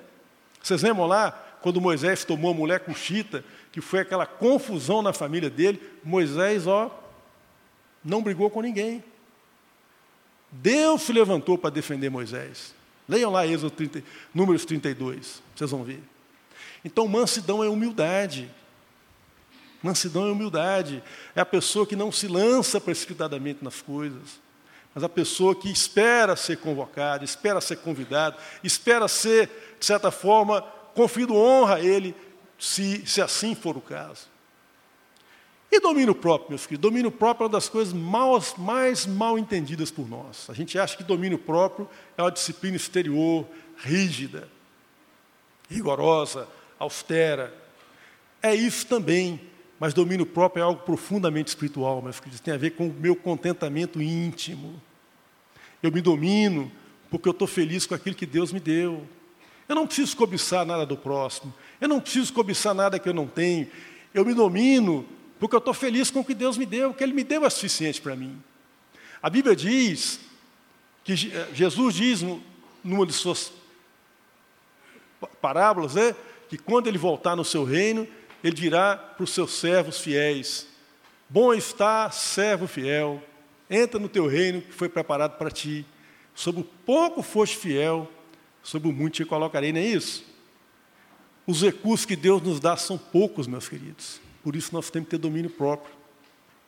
Vocês 0.61 0.83
lembram 0.83 1.07
lá, 1.07 1.31
quando 1.61 1.79
Moisés 1.79 2.25
tomou 2.25 2.51
a 2.51 2.53
mulher 2.53 2.83
Chita, 2.93 3.45
que 3.71 3.79
foi 3.79 4.01
aquela 4.01 4.25
confusão 4.25 5.01
na 5.01 5.13
família 5.13 5.49
dele, 5.49 5.81
Moisés, 6.03 6.67
ó, 6.67 6.91
não 8.03 8.21
brigou 8.21 8.49
com 8.49 8.61
ninguém. 8.61 9.01
Deus 10.51 11.03
se 11.03 11.13
levantou 11.13 11.57
para 11.57 11.69
defender 11.69 12.09
Moisés. 12.09 12.73
Leiam 13.07 13.31
lá 13.31 13.47
Êxodo 13.47 13.71
30, 13.71 14.03
Números 14.33 14.65
32, 14.65 15.41
vocês 15.55 15.71
vão 15.71 15.83
ver. 15.83 16.03
Então, 16.83 17.07
mansidão 17.07 17.63
é 17.63 17.69
humildade. 17.69 18.51
Mansidão 19.81 20.27
é 20.27 20.31
humildade. 20.31 21.03
É 21.35 21.41
a 21.41 21.45
pessoa 21.45 21.85
que 21.85 21.95
não 21.95 22.11
se 22.11 22.27
lança 22.27 22.81
precipitadamente 22.81 23.63
nas 23.63 23.81
coisas 23.81 24.39
mas 24.93 25.03
a 25.03 25.09
pessoa 25.09 25.55
que 25.55 25.71
espera 25.71 26.35
ser 26.35 26.57
convocado, 26.57 27.23
espera 27.23 27.61
ser 27.61 27.77
convidado, 27.77 28.37
espera 28.63 29.07
ser, 29.07 29.75
de 29.79 29.85
certa 29.85 30.11
forma, 30.11 30.61
conferido 30.93 31.35
honra 31.35 31.75
a 31.75 31.81
ele, 31.81 32.15
se, 32.57 33.05
se 33.05 33.21
assim 33.21 33.55
for 33.55 33.77
o 33.77 33.81
caso. 33.81 34.27
E 35.71 35.79
domínio 35.79 36.15
próprio, 36.15 36.49
meus 36.49 36.65
queridos? 36.65 36.89
Domínio 36.89 37.11
próprio 37.11 37.43
é 37.43 37.47
uma 37.47 37.51
das 37.51 37.69
coisas 37.69 37.93
mais 37.93 39.05
mal 39.05 39.37
entendidas 39.37 39.91
por 39.91 40.09
nós. 40.09 40.49
A 40.49 40.53
gente 40.53 40.79
acha 40.79 40.97
que 40.97 41.03
domínio 41.03 41.37
próprio 41.37 41.87
é 42.17 42.23
uma 42.23 42.31
disciplina 42.31 42.75
exterior, 42.75 43.45
rígida, 43.77 44.49
rigorosa, 45.69 46.47
austera. 46.79 47.53
É 48.41 48.55
isso 48.55 48.87
também, 48.87 49.39
mas 49.79 49.93
domínio 49.93 50.25
próprio 50.25 50.61
é 50.61 50.63
algo 50.63 50.81
profundamente 50.81 51.49
espiritual, 51.49 52.01
meus 52.01 52.19
queridos. 52.19 52.39
Tem 52.41 52.53
a 52.53 52.57
ver 52.57 52.71
com 52.71 52.87
o 52.87 52.93
meu 52.93 53.15
contentamento 53.15 54.01
íntimo. 54.01 54.81
Eu 55.81 55.91
me 55.91 56.01
domino 56.01 56.71
porque 57.09 57.27
eu 57.27 57.31
estou 57.31 57.47
feliz 57.47 57.85
com 57.85 57.95
aquilo 57.95 58.15
que 58.15 58.25
Deus 58.25 58.51
me 58.51 58.59
deu. 58.59 59.07
Eu 59.67 59.75
não 59.75 59.87
preciso 59.87 60.17
cobiçar 60.17 60.65
nada 60.65 60.85
do 60.85 60.97
próximo. 60.97 61.53
Eu 61.79 61.87
não 61.87 61.99
preciso 61.99 62.33
cobiçar 62.33 62.73
nada 62.73 62.99
que 62.99 63.07
eu 63.07 63.13
não 63.13 63.27
tenho. 63.27 63.67
Eu 64.13 64.25
me 64.25 64.33
domino 64.33 65.05
porque 65.39 65.55
eu 65.55 65.59
estou 65.59 65.73
feliz 65.73 66.11
com 66.11 66.19
o 66.19 66.25
que 66.25 66.33
Deus 66.33 66.57
me 66.57 66.65
deu, 66.65 66.89
o 66.89 66.93
que 66.93 67.01
Ele 67.01 67.13
me 67.13 67.23
deu 67.23 67.45
é 67.45 67.49
suficiente 67.49 68.01
para 68.01 68.15
mim. 68.15 68.37
A 69.21 69.29
Bíblia 69.29 69.55
diz, 69.55 70.19
que 71.03 71.13
eh, 71.33 71.47
Jesus 71.53 71.95
diz 71.95 72.21
numa 72.83 73.05
de 73.05 73.13
suas 73.13 73.53
parábolas, 75.41 75.95
né, 75.95 76.13
que 76.49 76.57
quando 76.57 76.87
Ele 76.87 76.97
voltar 76.97 77.35
no 77.35 77.45
seu 77.45 77.63
reino, 77.63 78.07
ele 78.43 78.55
dirá 78.55 78.95
para 78.95 79.23
os 79.23 79.33
seus 79.33 79.53
servos 79.53 79.99
fiéis: 79.99 80.67
Bom 81.29 81.53
está, 81.53 82.09
servo 82.11 82.67
fiel, 82.67 83.21
entra 83.69 83.99
no 83.99 84.09
teu 84.09 84.27
reino 84.27 84.61
que 84.61 84.73
foi 84.73 84.89
preparado 84.89 85.37
para 85.37 85.51
ti. 85.51 85.85
Sobre 86.33 86.61
o 86.61 86.63
pouco 86.63 87.21
foste 87.21 87.57
fiel, 87.57 88.09
sobre 88.63 88.87
o 88.87 88.91
muito 88.91 89.15
te 89.15 89.25
colocarei, 89.25 89.73
não 89.73 89.79
é 89.79 89.85
isso? 89.85 90.23
Os 91.45 91.61
recursos 91.61 92.05
que 92.05 92.15
Deus 92.15 92.41
nos 92.41 92.59
dá 92.59 92.77
são 92.77 92.97
poucos, 92.97 93.47
meus 93.47 93.67
queridos. 93.67 94.21
Por 94.43 94.55
isso 94.55 94.73
nós 94.73 94.89
temos 94.89 95.07
que 95.07 95.17
ter 95.17 95.21
domínio 95.21 95.49
próprio. 95.49 95.93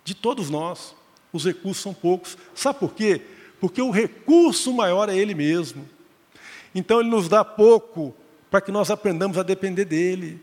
De 0.03 0.13
todos 0.15 0.49
nós, 0.49 0.95
os 1.31 1.45
recursos 1.45 1.81
são 1.81 1.93
poucos. 1.93 2.37
Sabe 2.53 2.79
por 2.79 2.93
quê? 2.93 3.21
Porque 3.59 3.81
o 3.81 3.91
recurso 3.91 4.73
maior 4.73 5.07
é 5.07 5.15
Ele 5.15 5.33
mesmo. 5.33 5.87
Então 6.73 6.99
Ele 6.99 7.09
nos 7.09 7.29
dá 7.29 7.45
pouco 7.45 8.13
para 8.49 8.59
que 8.59 8.71
nós 8.71 8.91
aprendamos 8.91 9.37
a 9.37 9.43
depender 9.43 9.85
dEle. 9.85 10.41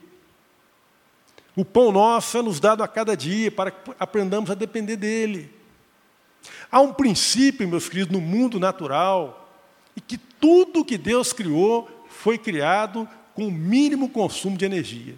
O 1.58 1.64
pão 1.64 1.90
nosso 1.90 2.38
é 2.38 2.42
nos 2.42 2.60
dado 2.60 2.84
a 2.84 2.86
cada 2.86 3.16
dia 3.16 3.50
para 3.50 3.72
que 3.72 3.90
aprendamos 3.98 4.48
a 4.48 4.54
depender 4.54 4.94
dele. 4.94 5.52
Há 6.70 6.80
um 6.80 6.92
princípio, 6.92 7.66
meus 7.66 7.88
queridos, 7.88 8.12
no 8.12 8.20
mundo 8.20 8.60
natural, 8.60 9.52
e 9.96 10.00
que 10.00 10.16
tudo 10.16 10.84
que 10.84 10.96
Deus 10.96 11.32
criou 11.32 12.06
foi 12.08 12.38
criado 12.38 13.08
com 13.34 13.48
o 13.48 13.50
mínimo 13.50 14.08
consumo 14.08 14.56
de 14.56 14.64
energia. 14.64 15.16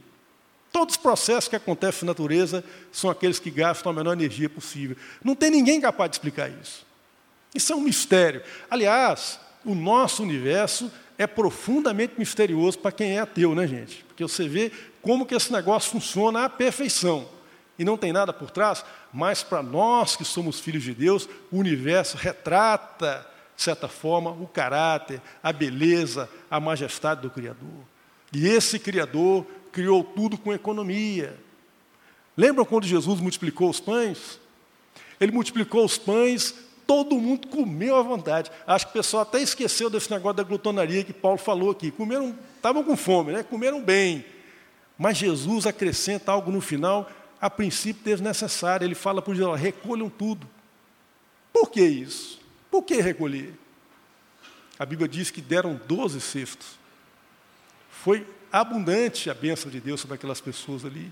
Todos 0.73 0.95
os 0.95 1.03
processos 1.03 1.47
que 1.47 1.57
acontecem 1.57 2.07
na 2.07 2.13
natureza 2.13 2.65
são 2.91 3.11
aqueles 3.11 3.39
que 3.39 3.51
gastam 3.51 3.93
a 3.93 3.95
menor 3.95 4.15
energia 4.15 4.49
possível. 4.49 4.97
Não 5.23 5.35
tem 5.35 5.51
ninguém 5.51 5.79
capaz 5.79 6.11
de 6.11 6.17
explicar 6.17 6.51
isso. 6.51 6.87
Isso 7.55 7.71
é 7.71 7.77
um 7.77 7.83
mistério. 7.83 8.43
Aliás, 8.71 9.39
o 9.63 9.75
nosso 9.75 10.23
universo 10.23 10.91
é 11.19 11.27
profundamente 11.27 12.15
misterioso 12.17 12.79
para 12.79 12.93
quem 12.93 13.19
é 13.19 13.19
ateu, 13.19 13.55
né, 13.55 13.67
gente? 13.67 14.03
Porque 14.05 14.23
você 14.23 14.49
vê 14.49 14.73
como 15.03 15.27
que 15.27 15.35
esse 15.35 15.53
negócio 15.53 15.91
funciona 15.91 16.45
à 16.45 16.49
perfeição. 16.49 17.27
E 17.79 17.85
não 17.85 17.97
tem 17.97 18.13
nada 18.13 18.33
por 18.33 18.51
trás, 18.51 18.85
mas 19.13 19.43
para 19.43 19.63
nós 19.63 20.15
que 20.15 20.25
somos 20.25 20.61
filhos 20.61 20.83
de 20.83 20.93
Deus, 20.93 21.29
o 21.51 21.59
universo 21.59 22.17
retrata, 22.17 23.27
de 23.57 23.63
certa 23.63 23.89
forma, 23.89 24.31
o 24.31 24.47
caráter, 24.47 25.21
a 25.43 25.53
beleza, 25.53 26.29
a 26.51 26.61
majestade 26.61 27.23
do 27.23 27.31
Criador. 27.31 27.85
E 28.33 28.47
esse 28.47 28.79
Criador 28.79 29.47
criou 29.73 30.05
tudo 30.05 30.37
com 30.37 30.53
economia. 30.53 31.39
Lembram 32.37 32.65
quando 32.65 32.87
Jesus 32.87 33.21
multiplicou 33.21 33.71
os 33.71 33.81
pães? 33.81 34.39
Ele 35.21 35.33
multiplicou 35.33 35.85
os 35.85 35.99
pães, 35.99 36.55
todo 36.87 37.19
mundo 37.19 37.49
comeu 37.49 37.97
à 37.97 38.03
vontade. 38.03 38.51
Acho 38.67 38.87
que 38.87 38.91
o 38.91 38.95
pessoal 38.95 39.23
até 39.23 39.41
esqueceu 39.41 39.89
desse 39.89 40.11
negócio 40.11 40.37
da 40.37 40.43
glutonaria 40.43 41.05
que 41.05 41.13
Paulo 41.13 41.39
falou 41.39 41.71
aqui. 41.71 41.91
Comeram, 41.91 42.37
estavam 42.57 42.83
com 42.83 42.97
fome, 42.97 43.33
né? 43.33 43.43
comeram 43.43 43.83
bem. 43.83 44.25
Mas 45.01 45.17
Jesus 45.17 45.67
acrescenta 45.67 46.31
algo 46.31 46.53
no 46.53 46.61
final, 46.61 47.11
a 47.41 47.49
princípio 47.49 48.05
desnecessário. 48.05 48.85
Ele 48.85 48.95
fala 48.95 49.23
para 49.23 49.31
os 49.31 49.39
judeu, 49.39 49.55
recolham 49.55 50.11
tudo. 50.11 50.47
Por 51.51 51.71
que 51.71 51.81
isso? 51.81 52.39
Por 52.71 52.83
que 52.83 53.01
recolher? 53.01 53.55
A 54.79 54.85
Bíblia 54.85 55.09
diz 55.09 55.31
que 55.31 55.41
deram 55.41 55.81
12 55.89 56.21
cestos. 56.21 56.79
Foi 57.91 58.27
abundante 58.53 59.31
a 59.31 59.35
bênção 59.35 59.71
de 59.71 59.81
Deus 59.81 60.03
sobre 60.03 60.17
aquelas 60.17 60.39
pessoas 60.39 60.85
ali. 60.85 61.11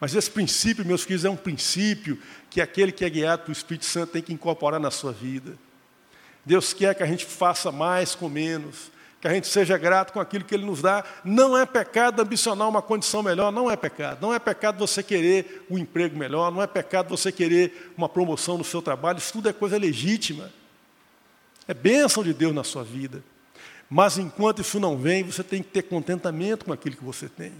Mas 0.00 0.16
esse 0.16 0.28
princípio, 0.28 0.84
meus 0.84 1.04
queridos, 1.04 1.24
é 1.24 1.30
um 1.30 1.36
princípio 1.36 2.20
que 2.50 2.60
aquele 2.60 2.90
que 2.90 3.04
é 3.04 3.08
guiado 3.08 3.42
pelo 3.42 3.52
Espírito 3.52 3.84
Santo 3.84 4.10
tem 4.10 4.22
que 4.22 4.32
incorporar 4.32 4.80
na 4.80 4.90
sua 4.90 5.12
vida. 5.12 5.56
Deus 6.44 6.72
quer 6.72 6.96
que 6.96 7.02
a 7.04 7.06
gente 7.06 7.24
faça 7.24 7.70
mais 7.70 8.16
com 8.16 8.28
menos, 8.28 8.90
que 9.20 9.26
a 9.26 9.32
gente 9.32 9.46
seja 9.46 9.78
grato 9.78 10.12
com 10.12 10.20
aquilo 10.20 10.44
que 10.44 10.54
Ele 10.54 10.64
nos 10.64 10.82
dá. 10.82 11.04
Não 11.24 11.56
é 11.56 11.64
pecado 11.64 12.20
ambicionar 12.20 12.68
uma 12.68 12.82
condição 12.82 13.22
melhor, 13.22 13.50
não 13.50 13.70
é 13.70 13.76
pecado. 13.76 14.18
Não 14.20 14.32
é 14.32 14.38
pecado 14.38 14.78
você 14.78 15.02
querer 15.02 15.66
um 15.70 15.78
emprego 15.78 16.16
melhor, 16.16 16.52
não 16.52 16.62
é 16.62 16.66
pecado 16.66 17.08
você 17.08 17.32
querer 17.32 17.92
uma 17.96 18.08
promoção 18.08 18.58
no 18.58 18.64
seu 18.64 18.82
trabalho, 18.82 19.18
isso 19.18 19.32
tudo 19.32 19.48
é 19.48 19.52
coisa 19.52 19.78
legítima. 19.78 20.50
É 21.66 21.74
bênção 21.74 22.22
de 22.22 22.32
Deus 22.32 22.54
na 22.54 22.62
sua 22.62 22.84
vida. 22.84 23.22
Mas 23.88 24.18
enquanto 24.18 24.60
isso 24.60 24.78
não 24.78 24.96
vem, 24.96 25.24
você 25.24 25.42
tem 25.42 25.62
que 25.62 25.70
ter 25.70 25.82
contentamento 25.82 26.64
com 26.64 26.72
aquilo 26.72 26.96
que 26.96 27.04
você 27.04 27.28
tem. 27.28 27.52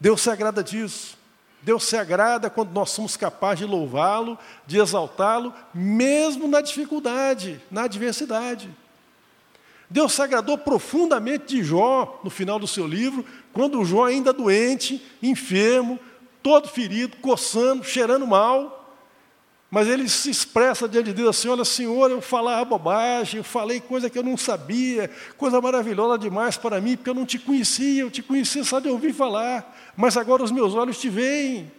Deus 0.00 0.20
se 0.20 0.30
agrada 0.30 0.62
disso. 0.62 1.16
Deus 1.62 1.84
se 1.84 1.96
agrada 1.96 2.50
quando 2.50 2.70
nós 2.70 2.90
somos 2.90 3.16
capazes 3.16 3.60
de 3.60 3.64
louvá-lo, 3.64 4.38
de 4.66 4.78
exaltá-lo, 4.78 5.52
mesmo 5.74 6.46
na 6.46 6.60
dificuldade, 6.60 7.60
na 7.70 7.84
adversidade. 7.84 8.70
Deus 9.88 10.12
se 10.12 10.22
agradou 10.22 10.58
profundamente 10.58 11.56
de 11.56 11.62
Jó 11.62 12.20
no 12.24 12.30
final 12.30 12.58
do 12.58 12.66
seu 12.66 12.86
livro, 12.86 13.24
quando 13.52 13.84
Jó 13.84 14.04
ainda 14.04 14.32
doente, 14.32 15.04
enfermo, 15.22 15.98
todo 16.42 16.68
ferido, 16.68 17.16
coçando, 17.18 17.84
cheirando 17.84 18.26
mal. 18.26 18.76
Mas 19.70 19.88
ele 19.88 20.08
se 20.08 20.30
expressa 20.30 20.88
diante 20.88 21.06
de 21.06 21.14
Deus 21.14 21.36
assim: 21.36 21.48
Olha, 21.48 21.64
Senhor, 21.64 22.10
eu 22.10 22.20
falava 22.20 22.64
bobagem, 22.64 23.38
eu 23.38 23.44
falei 23.44 23.80
coisa 23.80 24.08
que 24.08 24.18
eu 24.18 24.22
não 24.22 24.36
sabia, 24.36 25.10
coisa 25.36 25.60
maravilhosa 25.60 26.18
demais 26.18 26.56
para 26.56 26.80
mim, 26.80 26.96
porque 26.96 27.10
eu 27.10 27.14
não 27.14 27.26
te 27.26 27.38
conhecia, 27.38 28.02
eu 28.02 28.10
te 28.10 28.22
conhecia 28.22 28.62
só 28.64 28.78
de 28.78 28.88
ouvir 28.88 29.12
falar, 29.12 29.92
mas 29.96 30.16
agora 30.16 30.42
os 30.42 30.52
meus 30.52 30.74
olhos 30.74 30.98
te 30.98 31.08
veem. 31.08 31.70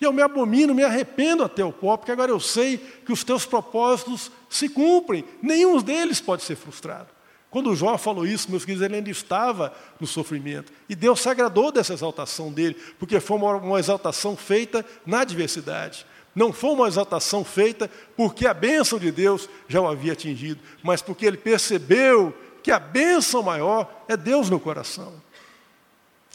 E 0.00 0.04
eu 0.04 0.12
me 0.12 0.20
abomino, 0.20 0.74
me 0.74 0.84
arrependo 0.84 1.44
até 1.44 1.64
o 1.64 1.72
pó, 1.72 1.96
porque 1.96 2.12
agora 2.12 2.30
eu 2.30 2.40
sei 2.40 2.78
que 3.06 3.12
os 3.12 3.24
teus 3.24 3.46
propósitos 3.46 4.30
se 4.50 4.68
cumprem, 4.68 5.24
nenhum 5.40 5.80
deles 5.80 6.20
pode 6.20 6.42
ser 6.42 6.56
frustrado. 6.56 7.13
Quando 7.54 7.72
Jó 7.76 7.96
falou 7.96 8.26
isso, 8.26 8.50
meus 8.50 8.64
queridos, 8.64 8.84
ele 8.84 8.96
ainda 8.96 9.10
estava 9.10 9.72
no 10.00 10.08
sofrimento. 10.08 10.72
E 10.88 10.96
Deus 10.96 11.20
se 11.20 11.28
agradou 11.28 11.70
dessa 11.70 11.92
exaltação 11.92 12.50
dele, 12.50 12.74
porque 12.98 13.20
foi 13.20 13.36
uma, 13.36 13.54
uma 13.58 13.78
exaltação 13.78 14.36
feita 14.36 14.84
na 15.06 15.20
adversidade. 15.20 16.04
Não 16.34 16.52
foi 16.52 16.70
uma 16.70 16.88
exaltação 16.88 17.44
feita 17.44 17.88
porque 18.16 18.44
a 18.44 18.52
bênção 18.52 18.98
de 18.98 19.12
Deus 19.12 19.48
já 19.68 19.80
o 19.80 19.86
havia 19.86 20.14
atingido, 20.14 20.60
mas 20.82 21.00
porque 21.00 21.24
ele 21.24 21.36
percebeu 21.36 22.36
que 22.60 22.72
a 22.72 22.80
bênção 22.80 23.40
maior 23.40 24.02
é 24.08 24.16
Deus 24.16 24.50
no 24.50 24.58
coração. 24.58 25.12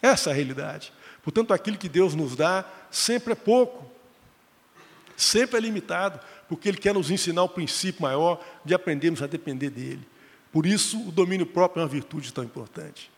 Essa 0.01 0.29
é 0.29 0.31
a 0.31 0.35
realidade. 0.37 0.93
Portanto, 1.21 1.53
aquilo 1.53 1.77
que 1.77 1.89
Deus 1.89 2.15
nos 2.15 2.33
dá 2.33 2.63
sempre 2.89 3.33
é 3.33 3.35
pouco, 3.35 3.85
sempre 5.17 5.57
é 5.57 5.59
limitado, 5.59 6.17
porque 6.47 6.69
Ele 6.69 6.77
quer 6.77 6.93
nos 6.93 7.11
ensinar 7.11 7.43
o 7.43 7.49
princípio 7.49 8.03
maior 8.03 8.41
de 8.63 8.73
aprendermos 8.73 9.21
a 9.21 9.27
depender 9.27 9.69
dEle. 9.69 10.07
Por 10.51 10.65
isso, 10.65 10.99
o 11.07 11.11
domínio 11.11 11.45
próprio 11.45 11.81
é 11.81 11.83
uma 11.83 11.89
virtude 11.89 12.33
tão 12.33 12.43
importante. 12.43 13.11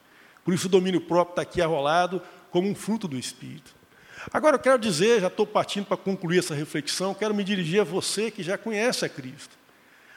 Por 0.44 0.54
isso, 0.54 0.68
o 0.68 0.70
domínio 0.70 1.02
próprio 1.02 1.34
está 1.34 1.42
aqui 1.42 1.62
arrolado 1.62 2.22
como 2.50 2.68
um 2.68 2.76
fruto 2.76 3.08
do 3.08 3.18
Espírito. 3.18 3.74
Agora, 4.32 4.56
eu 4.56 4.60
quero 4.60 4.78
dizer, 4.78 5.22
já 5.22 5.28
estou 5.28 5.48
partindo 5.48 5.86
para 5.86 5.98
concluir 5.98 6.40
essa 6.40 6.54
reflexão, 6.54 7.14
quero 7.14 7.34
me 7.34 7.44
dirigir 7.44 7.82
a 7.82 7.84
você 7.84 8.30
que 8.30 8.44
já 8.44 8.58
conhece 8.58 9.06
a 9.06 9.10
Cristo. 9.10 9.58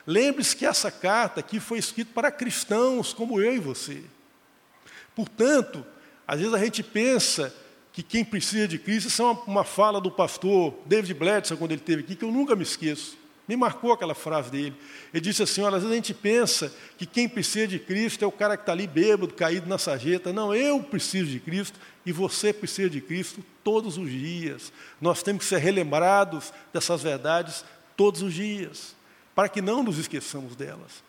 Lembre-se 0.07 0.55
que 0.55 0.67
essa 0.67 0.91
carta 0.91 1.41
aqui 1.41 1.59
foi 1.59 1.79
escrita 1.79 2.11
para 2.13 2.31
cristãos 2.31 3.13
como 3.15 3.41
eu 3.41 3.55
e 3.55 3.59
você. 3.59 4.03
Portanto, 5.15 5.87
às 6.27 6.41
vezes 6.41 6.53
a 6.53 6.59
gente 6.59 6.83
pensa 6.83 7.55
que 7.93 8.03
quem 8.03 8.25
precisa 8.25 8.67
de 8.67 8.79
Cristo, 8.79 9.09
isso 9.09 9.23
é 9.23 9.25
uma, 9.25 9.41
uma 9.45 9.65
fala 9.65 10.01
do 10.01 10.11
pastor 10.11 10.75
David 10.85 11.15
Bledsoe, 11.15 11.57
quando 11.57 11.71
ele 11.71 11.81
esteve 11.81 12.03
aqui, 12.03 12.17
que 12.17 12.25
eu 12.25 12.33
nunca 12.33 12.57
me 12.57 12.65
esqueço. 12.65 13.17
Me 13.47 13.57
marcou 13.57 13.93
aquela 13.93 14.15
frase 14.15 14.51
dele. 14.51 14.75
Ele 15.13 15.21
disse 15.21 15.43
assim: 15.43 15.63
olha, 15.63 15.77
às 15.77 15.83
vezes 15.83 15.93
a 15.93 15.97
gente 15.97 16.15
pensa 16.15 16.73
que 16.97 17.05
quem 17.05 17.29
precisa 17.29 17.67
de 17.67 17.79
Cristo 17.79 18.25
é 18.25 18.27
o 18.27 18.33
cara 18.33 18.57
que 18.57 18.63
está 18.63 18.73
ali 18.73 18.87
bêbado, 18.87 19.35
caído 19.35 19.69
na 19.69 19.77
sarjeta. 19.77 20.33
Não, 20.33 20.55
eu 20.55 20.83
preciso 20.83 21.31
de 21.31 21.41
Cristo 21.41 21.79
e 22.07 22.13
você 22.13 22.53
precisa 22.53 22.89
de 22.89 23.01
Cristo 23.01 23.45
todos 23.63 23.99
os 23.99 24.11
dias. 24.11 24.73
Nós 25.01 25.23
temos 25.23 25.43
que 25.43 25.49
ser 25.49 25.59
relembrados 25.59 26.53
dessas 26.73 27.03
verdades 27.03 27.65
todos 27.97 28.23
os 28.23 28.33
dias, 28.33 28.97
para 29.35 29.49
que 29.49 29.61
não 29.61 29.83
nos 29.83 29.99
esqueçamos 29.99 30.57
delas. 30.57 31.05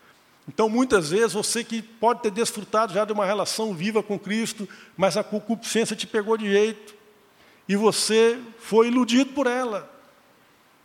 Então, 0.48 0.68
muitas 0.68 1.10
vezes, 1.10 1.32
você 1.32 1.64
que 1.64 1.82
pode 1.82 2.22
ter 2.22 2.30
desfrutado 2.30 2.92
já 2.92 3.04
de 3.04 3.12
uma 3.12 3.26
relação 3.26 3.74
viva 3.74 4.02
com 4.02 4.18
Cristo, 4.18 4.68
mas 4.96 5.16
a 5.16 5.24
concupiscência 5.24 5.96
te 5.96 6.06
pegou 6.06 6.36
de 6.36 6.48
jeito, 6.48 6.94
e 7.68 7.74
você 7.74 8.38
foi 8.58 8.88
iludido 8.88 9.32
por 9.32 9.48
ela. 9.48 9.95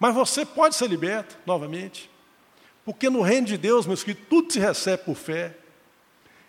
Mas 0.02 0.16
você 0.16 0.44
pode 0.44 0.74
ser 0.74 0.88
liberto 0.88 1.38
novamente. 1.46 2.10
Porque 2.84 3.08
no 3.08 3.22
reino 3.22 3.46
de 3.46 3.56
Deus, 3.56 3.86
meus 3.86 4.04
queridos, 4.04 4.28
tudo 4.28 4.52
se 4.52 4.60
recebe 4.60 5.04
por 5.04 5.14
fé. 5.14 5.56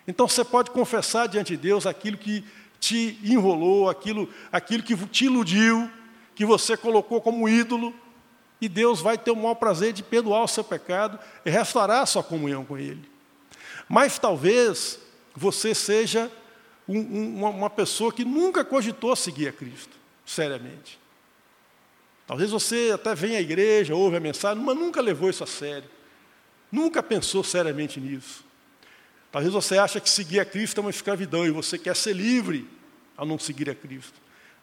Então 0.07 0.27
você 0.27 0.43
pode 0.43 0.71
confessar 0.71 1.27
diante 1.27 1.55
de 1.55 1.61
Deus 1.61 1.85
aquilo 1.85 2.17
que 2.17 2.43
te 2.79 3.19
enrolou, 3.23 3.91
aquilo, 3.91 4.27
aquilo 4.51 4.81
que 4.81 4.97
te 5.05 5.25
iludiu, 5.25 5.87
que 6.33 6.47
você 6.47 6.75
colocou 6.75 7.21
como 7.21 7.47
ídolo, 7.47 7.93
e 8.59 8.67
Deus 8.67 8.99
vai 9.01 9.19
ter 9.19 9.29
o 9.29 9.35
maior 9.35 9.53
prazer 9.53 9.93
de 9.93 10.01
perdoar 10.01 10.43
o 10.43 10.47
seu 10.47 10.63
pecado 10.63 11.19
e 11.45 11.51
restaurar 11.51 12.01
a 12.01 12.07
sua 12.07 12.23
comunhão 12.23 12.65
com 12.65 12.75
Ele. 12.75 13.07
Mas 13.87 14.17
talvez 14.17 14.97
você 15.35 15.75
seja 15.75 16.31
um, 16.89 16.97
um, 16.97 17.45
uma 17.45 17.69
pessoa 17.69 18.11
que 18.11 18.25
nunca 18.25 18.65
cogitou 18.65 19.15
seguir 19.15 19.47
a 19.47 19.53
Cristo, 19.53 19.95
seriamente. 20.25 21.02
Talvez 22.25 22.51
você 22.51 22.91
até 22.93 23.13
venha 23.13 23.37
à 23.37 23.41
igreja, 23.41 23.95
ouve 23.95 24.15
a 24.15 24.19
mensagem, 24.19 24.63
mas 24.63 24.75
nunca 24.75 25.01
levou 25.01 25.29
isso 25.29 25.43
a 25.43 25.47
sério. 25.47 25.89
Nunca 26.71 27.03
pensou 27.03 27.43
seriamente 27.43 27.99
nisso. 27.99 28.43
Talvez 29.31 29.51
você 29.53 29.77
ache 29.77 29.99
que 29.99 30.09
seguir 30.09 30.39
a 30.39 30.45
Cristo 30.45 30.77
é 30.77 30.81
uma 30.81 30.89
escravidão 30.89 31.45
e 31.45 31.51
você 31.51 31.77
quer 31.77 31.95
ser 31.95 32.13
livre 32.13 32.67
ao 33.17 33.25
não 33.25 33.37
seguir 33.37 33.69
a 33.69 33.75
Cristo. 33.75 34.13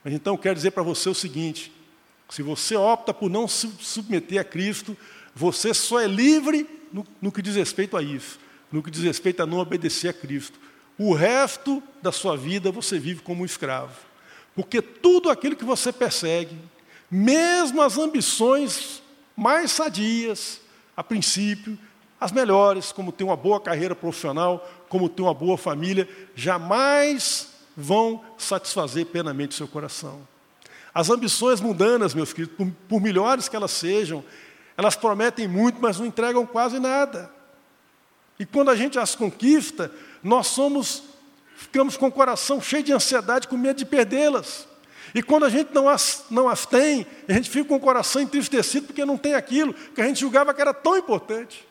Mas 0.03 0.15
então 0.15 0.35
eu 0.35 0.39
quero 0.39 0.55
dizer 0.55 0.71
para 0.71 0.83
você 0.83 1.09
o 1.09 1.15
seguinte: 1.15 1.73
se 2.29 2.43
você 2.43 2.77
opta 2.77 3.13
por 3.13 3.29
não 3.29 3.47
se 3.47 3.71
submeter 3.81 4.41
a 4.41 4.45
Cristo, 4.45 4.97
você 5.35 5.75
só 5.75 6.01
é 6.01 6.07
livre 6.07 6.67
no, 6.93 7.07
no 7.21 7.33
que 7.33 7.43
diz 7.43 7.57
respeito 7.57 7.97
a 7.97 8.03
isso, 8.03 8.39
no 8.73 8.83
que 8.83 8.91
diz 8.91 9.03
respeito 9.03 9.43
a 9.43 9.47
não 9.47 9.59
obedecer 9.59 10.09
a 10.09 10.13
Cristo. 10.13 10.59
O 10.97 11.15
resto 11.15 11.83
da 12.03 12.13
sua 12.13 12.37
vida 12.37 12.71
você 12.71 12.99
vive 12.99 13.23
como 13.23 13.43
um 13.43 13.47
escravo. 13.47 13.97
Porque 14.55 14.83
tudo 14.83 15.31
aquilo 15.31 15.57
que 15.57 15.65
você 15.65 15.93
persegue, 15.93 16.57
mesmo 17.11 17.83
as 17.83 17.99
ambições 17.99 19.03
mais 19.37 19.73
sadias, 19.73 20.61
a 20.97 21.03
princípio, 21.03 21.79
as 22.21 22.31
melhores, 22.31 22.93
como 22.93 23.11
ter 23.11 23.25
uma 23.25 23.37
boa 23.37 23.59
carreira 23.59 23.95
profissional, 23.95 24.69
como 24.89 25.09
ter 25.09 25.23
uma 25.23 25.33
boa 25.33 25.57
família, 25.57 26.09
jamais 26.35 27.49
vão 27.77 28.23
satisfazer 28.37 29.07
plenamente 29.07 29.55
o 29.55 29.57
seu 29.57 29.67
coração. 29.67 30.29
As 30.93 31.09
ambições 31.09 31.61
mundanas, 31.61 32.15
meus 32.15 32.33
queridos, 32.33 32.57
por, 32.57 32.71
por 32.89 33.01
melhores 33.01 33.49
que 33.49 33.57
elas 33.57 33.71
sejam, 33.71 34.23
elas 34.77 34.97
prometem 34.97 35.49
muito, 35.49 35.81
mas 35.81 35.99
não 35.99 36.07
entregam 36.07 36.45
quase 36.45 36.79
nada. 36.79 37.31
E 38.39 38.45
quando 38.45 38.71
a 38.71 38.77
gente 38.77 38.99
as 38.99 39.15
conquista, 39.15 39.91
nós 40.23 40.49
somos, 40.49 41.03
ficamos 41.57 41.97
com 41.97 42.09
o 42.09 42.13
coração 42.13 42.61
cheio 42.61 42.83
de 42.83 42.93
ansiedade, 42.93 43.49
com 43.49 43.57
medo 43.57 43.77
de 43.77 43.87
perdê-las. 43.87 44.67
E 45.15 45.23
quando 45.23 45.45
a 45.45 45.49
gente 45.49 45.73
não 45.75 45.89
as, 45.89 46.25
não 46.31 46.49
as 46.49 46.67
tem, 46.67 47.07
a 47.29 47.33
gente 47.33 47.51
fica 47.51 47.65
com 47.65 47.77
o 47.77 47.81
coração 47.81 48.23
entristecido 48.23 48.87
porque 48.87 49.05
não 49.05 49.19
tem 49.19 49.35
aquilo 49.35 49.75
que 49.75 50.01
a 50.01 50.07
gente 50.07 50.21
julgava 50.21 50.55
que 50.55 50.61
era 50.61 50.73
tão 50.73 50.97
importante. 50.97 51.67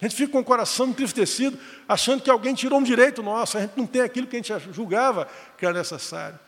A 0.00 0.04
gente 0.06 0.16
fica 0.16 0.32
com 0.32 0.40
o 0.40 0.44
coração 0.44 0.88
entristecido, 0.88 1.56
achando 1.88 2.22
que 2.22 2.30
alguém 2.30 2.54
tirou 2.54 2.80
um 2.80 2.82
direito 2.82 3.22
nosso, 3.22 3.56
a 3.56 3.60
gente 3.60 3.74
não 3.76 3.86
tem 3.86 4.02
aquilo 4.02 4.26
que 4.26 4.36
a 4.36 4.42
gente 4.42 4.72
julgava 4.72 5.28
que 5.56 5.64
era 5.64 5.78
necessário. 5.78 6.38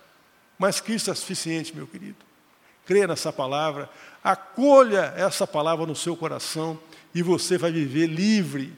Mas 0.59 0.81
Cristo 0.81 1.11
é 1.11 1.15
suficiente, 1.15 1.75
meu 1.75 1.87
querido. 1.87 2.17
Creia 2.85 3.07
nessa 3.07 3.33
palavra, 3.33 3.89
acolha 4.23 5.15
essa 5.17 5.47
palavra 5.47 5.87
no 5.87 5.95
seu 5.95 6.17
coração 6.17 6.79
e 7.15 7.23
você 7.23 7.57
vai 7.57 7.71
viver 7.71 8.07
livre, 8.07 8.77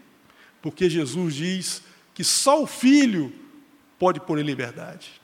porque 0.61 0.91
Jesus 0.91 1.35
diz 1.35 1.83
que 2.13 2.23
só 2.23 2.63
o 2.63 2.67
Filho 2.67 3.33
pode 3.99 4.21
pôr 4.21 4.39
em 4.39 4.43
liberdade. 4.43 5.21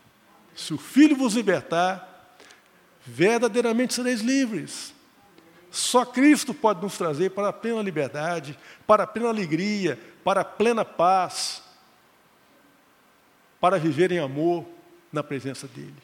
Se 0.54 0.74
o 0.74 0.78
Filho 0.78 1.16
vos 1.16 1.34
libertar, 1.34 2.36
verdadeiramente 3.04 3.94
sereis 3.94 4.20
livres. 4.20 4.94
Só 5.70 6.04
Cristo 6.04 6.52
pode 6.52 6.82
nos 6.82 6.98
trazer 6.98 7.30
para 7.30 7.48
a 7.48 7.52
plena 7.52 7.80
liberdade, 7.80 8.58
para 8.86 9.04
a 9.04 9.06
plena 9.06 9.30
alegria, 9.30 9.98
para 10.22 10.42
a 10.42 10.44
plena 10.44 10.84
paz, 10.84 11.62
para 13.60 13.78
viver 13.78 14.12
em 14.12 14.18
amor 14.18 14.66
na 15.10 15.22
presença 15.22 15.66
dEle. 15.66 15.94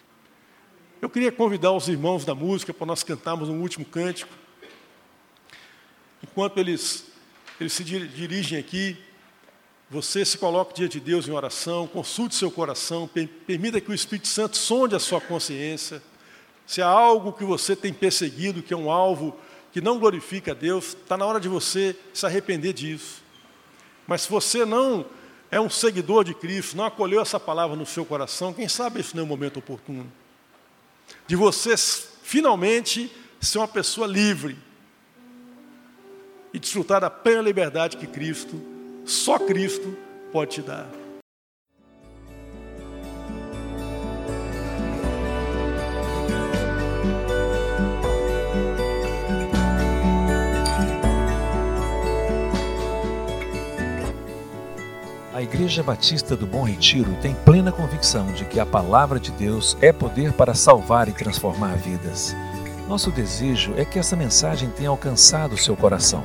Eu 1.00 1.10
queria 1.10 1.30
convidar 1.30 1.72
os 1.72 1.88
irmãos 1.88 2.24
da 2.24 2.34
música 2.34 2.72
para 2.72 2.86
nós 2.86 3.04
cantarmos 3.04 3.48
um 3.48 3.60
último 3.60 3.84
cântico. 3.84 4.32
Enquanto 6.22 6.58
eles, 6.58 7.06
eles 7.60 7.72
se 7.72 7.84
dirigem 7.84 8.58
aqui, 8.58 8.96
você 9.90 10.22
se 10.24 10.36
coloque 10.36 10.74
diante 10.74 11.00
de 11.00 11.06
Deus 11.06 11.26
em 11.26 11.32
oração, 11.32 11.86
consulte 11.86 12.34
seu 12.34 12.50
coração, 12.50 13.08
permita 13.46 13.80
que 13.80 13.90
o 13.90 13.94
Espírito 13.94 14.28
Santo 14.28 14.56
sonde 14.58 14.94
a 14.94 14.98
sua 14.98 15.20
consciência. 15.20 16.02
Se 16.66 16.82
há 16.82 16.88
algo 16.88 17.32
que 17.32 17.44
você 17.44 17.74
tem 17.74 17.92
perseguido, 17.92 18.62
que 18.62 18.74
é 18.74 18.76
um 18.76 18.90
alvo 18.90 19.34
que 19.72 19.80
não 19.80 19.98
glorifica 19.98 20.52
a 20.52 20.54
Deus, 20.54 20.88
está 20.88 21.16
na 21.16 21.24
hora 21.24 21.40
de 21.40 21.48
você 21.48 21.96
se 22.12 22.26
arrepender 22.26 22.74
disso. 22.74 23.22
Mas 24.06 24.22
se 24.22 24.30
você 24.30 24.66
não 24.66 25.06
é 25.50 25.58
um 25.58 25.70
seguidor 25.70 26.22
de 26.22 26.34
Cristo, 26.34 26.76
não 26.76 26.84
acolheu 26.84 27.22
essa 27.22 27.40
palavra 27.40 27.74
no 27.74 27.86
seu 27.86 28.04
coração, 28.04 28.52
quem 28.52 28.68
sabe 28.68 29.00
esse 29.00 29.16
não 29.16 29.22
é 29.22 29.24
o 29.24 29.28
momento 29.28 29.58
oportuno. 29.58 30.12
De 31.26 31.34
você 31.34 31.74
finalmente 32.22 33.10
ser 33.40 33.56
uma 33.56 33.68
pessoa 33.68 34.06
livre 34.06 34.58
e 36.52 36.58
desfrutar 36.58 37.00
da 37.00 37.08
plena 37.08 37.40
liberdade 37.40 37.96
que 37.96 38.06
Cristo 38.06 38.60
só 39.08 39.38
Cristo 39.38 39.96
pode 40.30 40.56
te 40.56 40.62
dar. 40.62 40.86
A 55.32 55.42
Igreja 55.42 55.82
Batista 55.82 56.36
do 56.36 56.46
Bom 56.46 56.64
Retiro 56.64 57.16
tem 57.22 57.34
plena 57.34 57.72
convicção 57.72 58.30
de 58.32 58.44
que 58.44 58.60
a 58.60 58.66
palavra 58.66 59.18
de 59.18 59.30
Deus 59.32 59.78
é 59.80 59.90
poder 59.90 60.34
para 60.34 60.52
salvar 60.52 61.08
e 61.08 61.12
transformar 61.12 61.76
vidas. 61.76 62.36
Nosso 62.86 63.10
desejo 63.10 63.72
é 63.76 63.84
que 63.84 63.98
essa 63.98 64.16
mensagem 64.16 64.68
tenha 64.70 64.90
alcançado 64.90 65.56
seu 65.56 65.76
coração. 65.76 66.24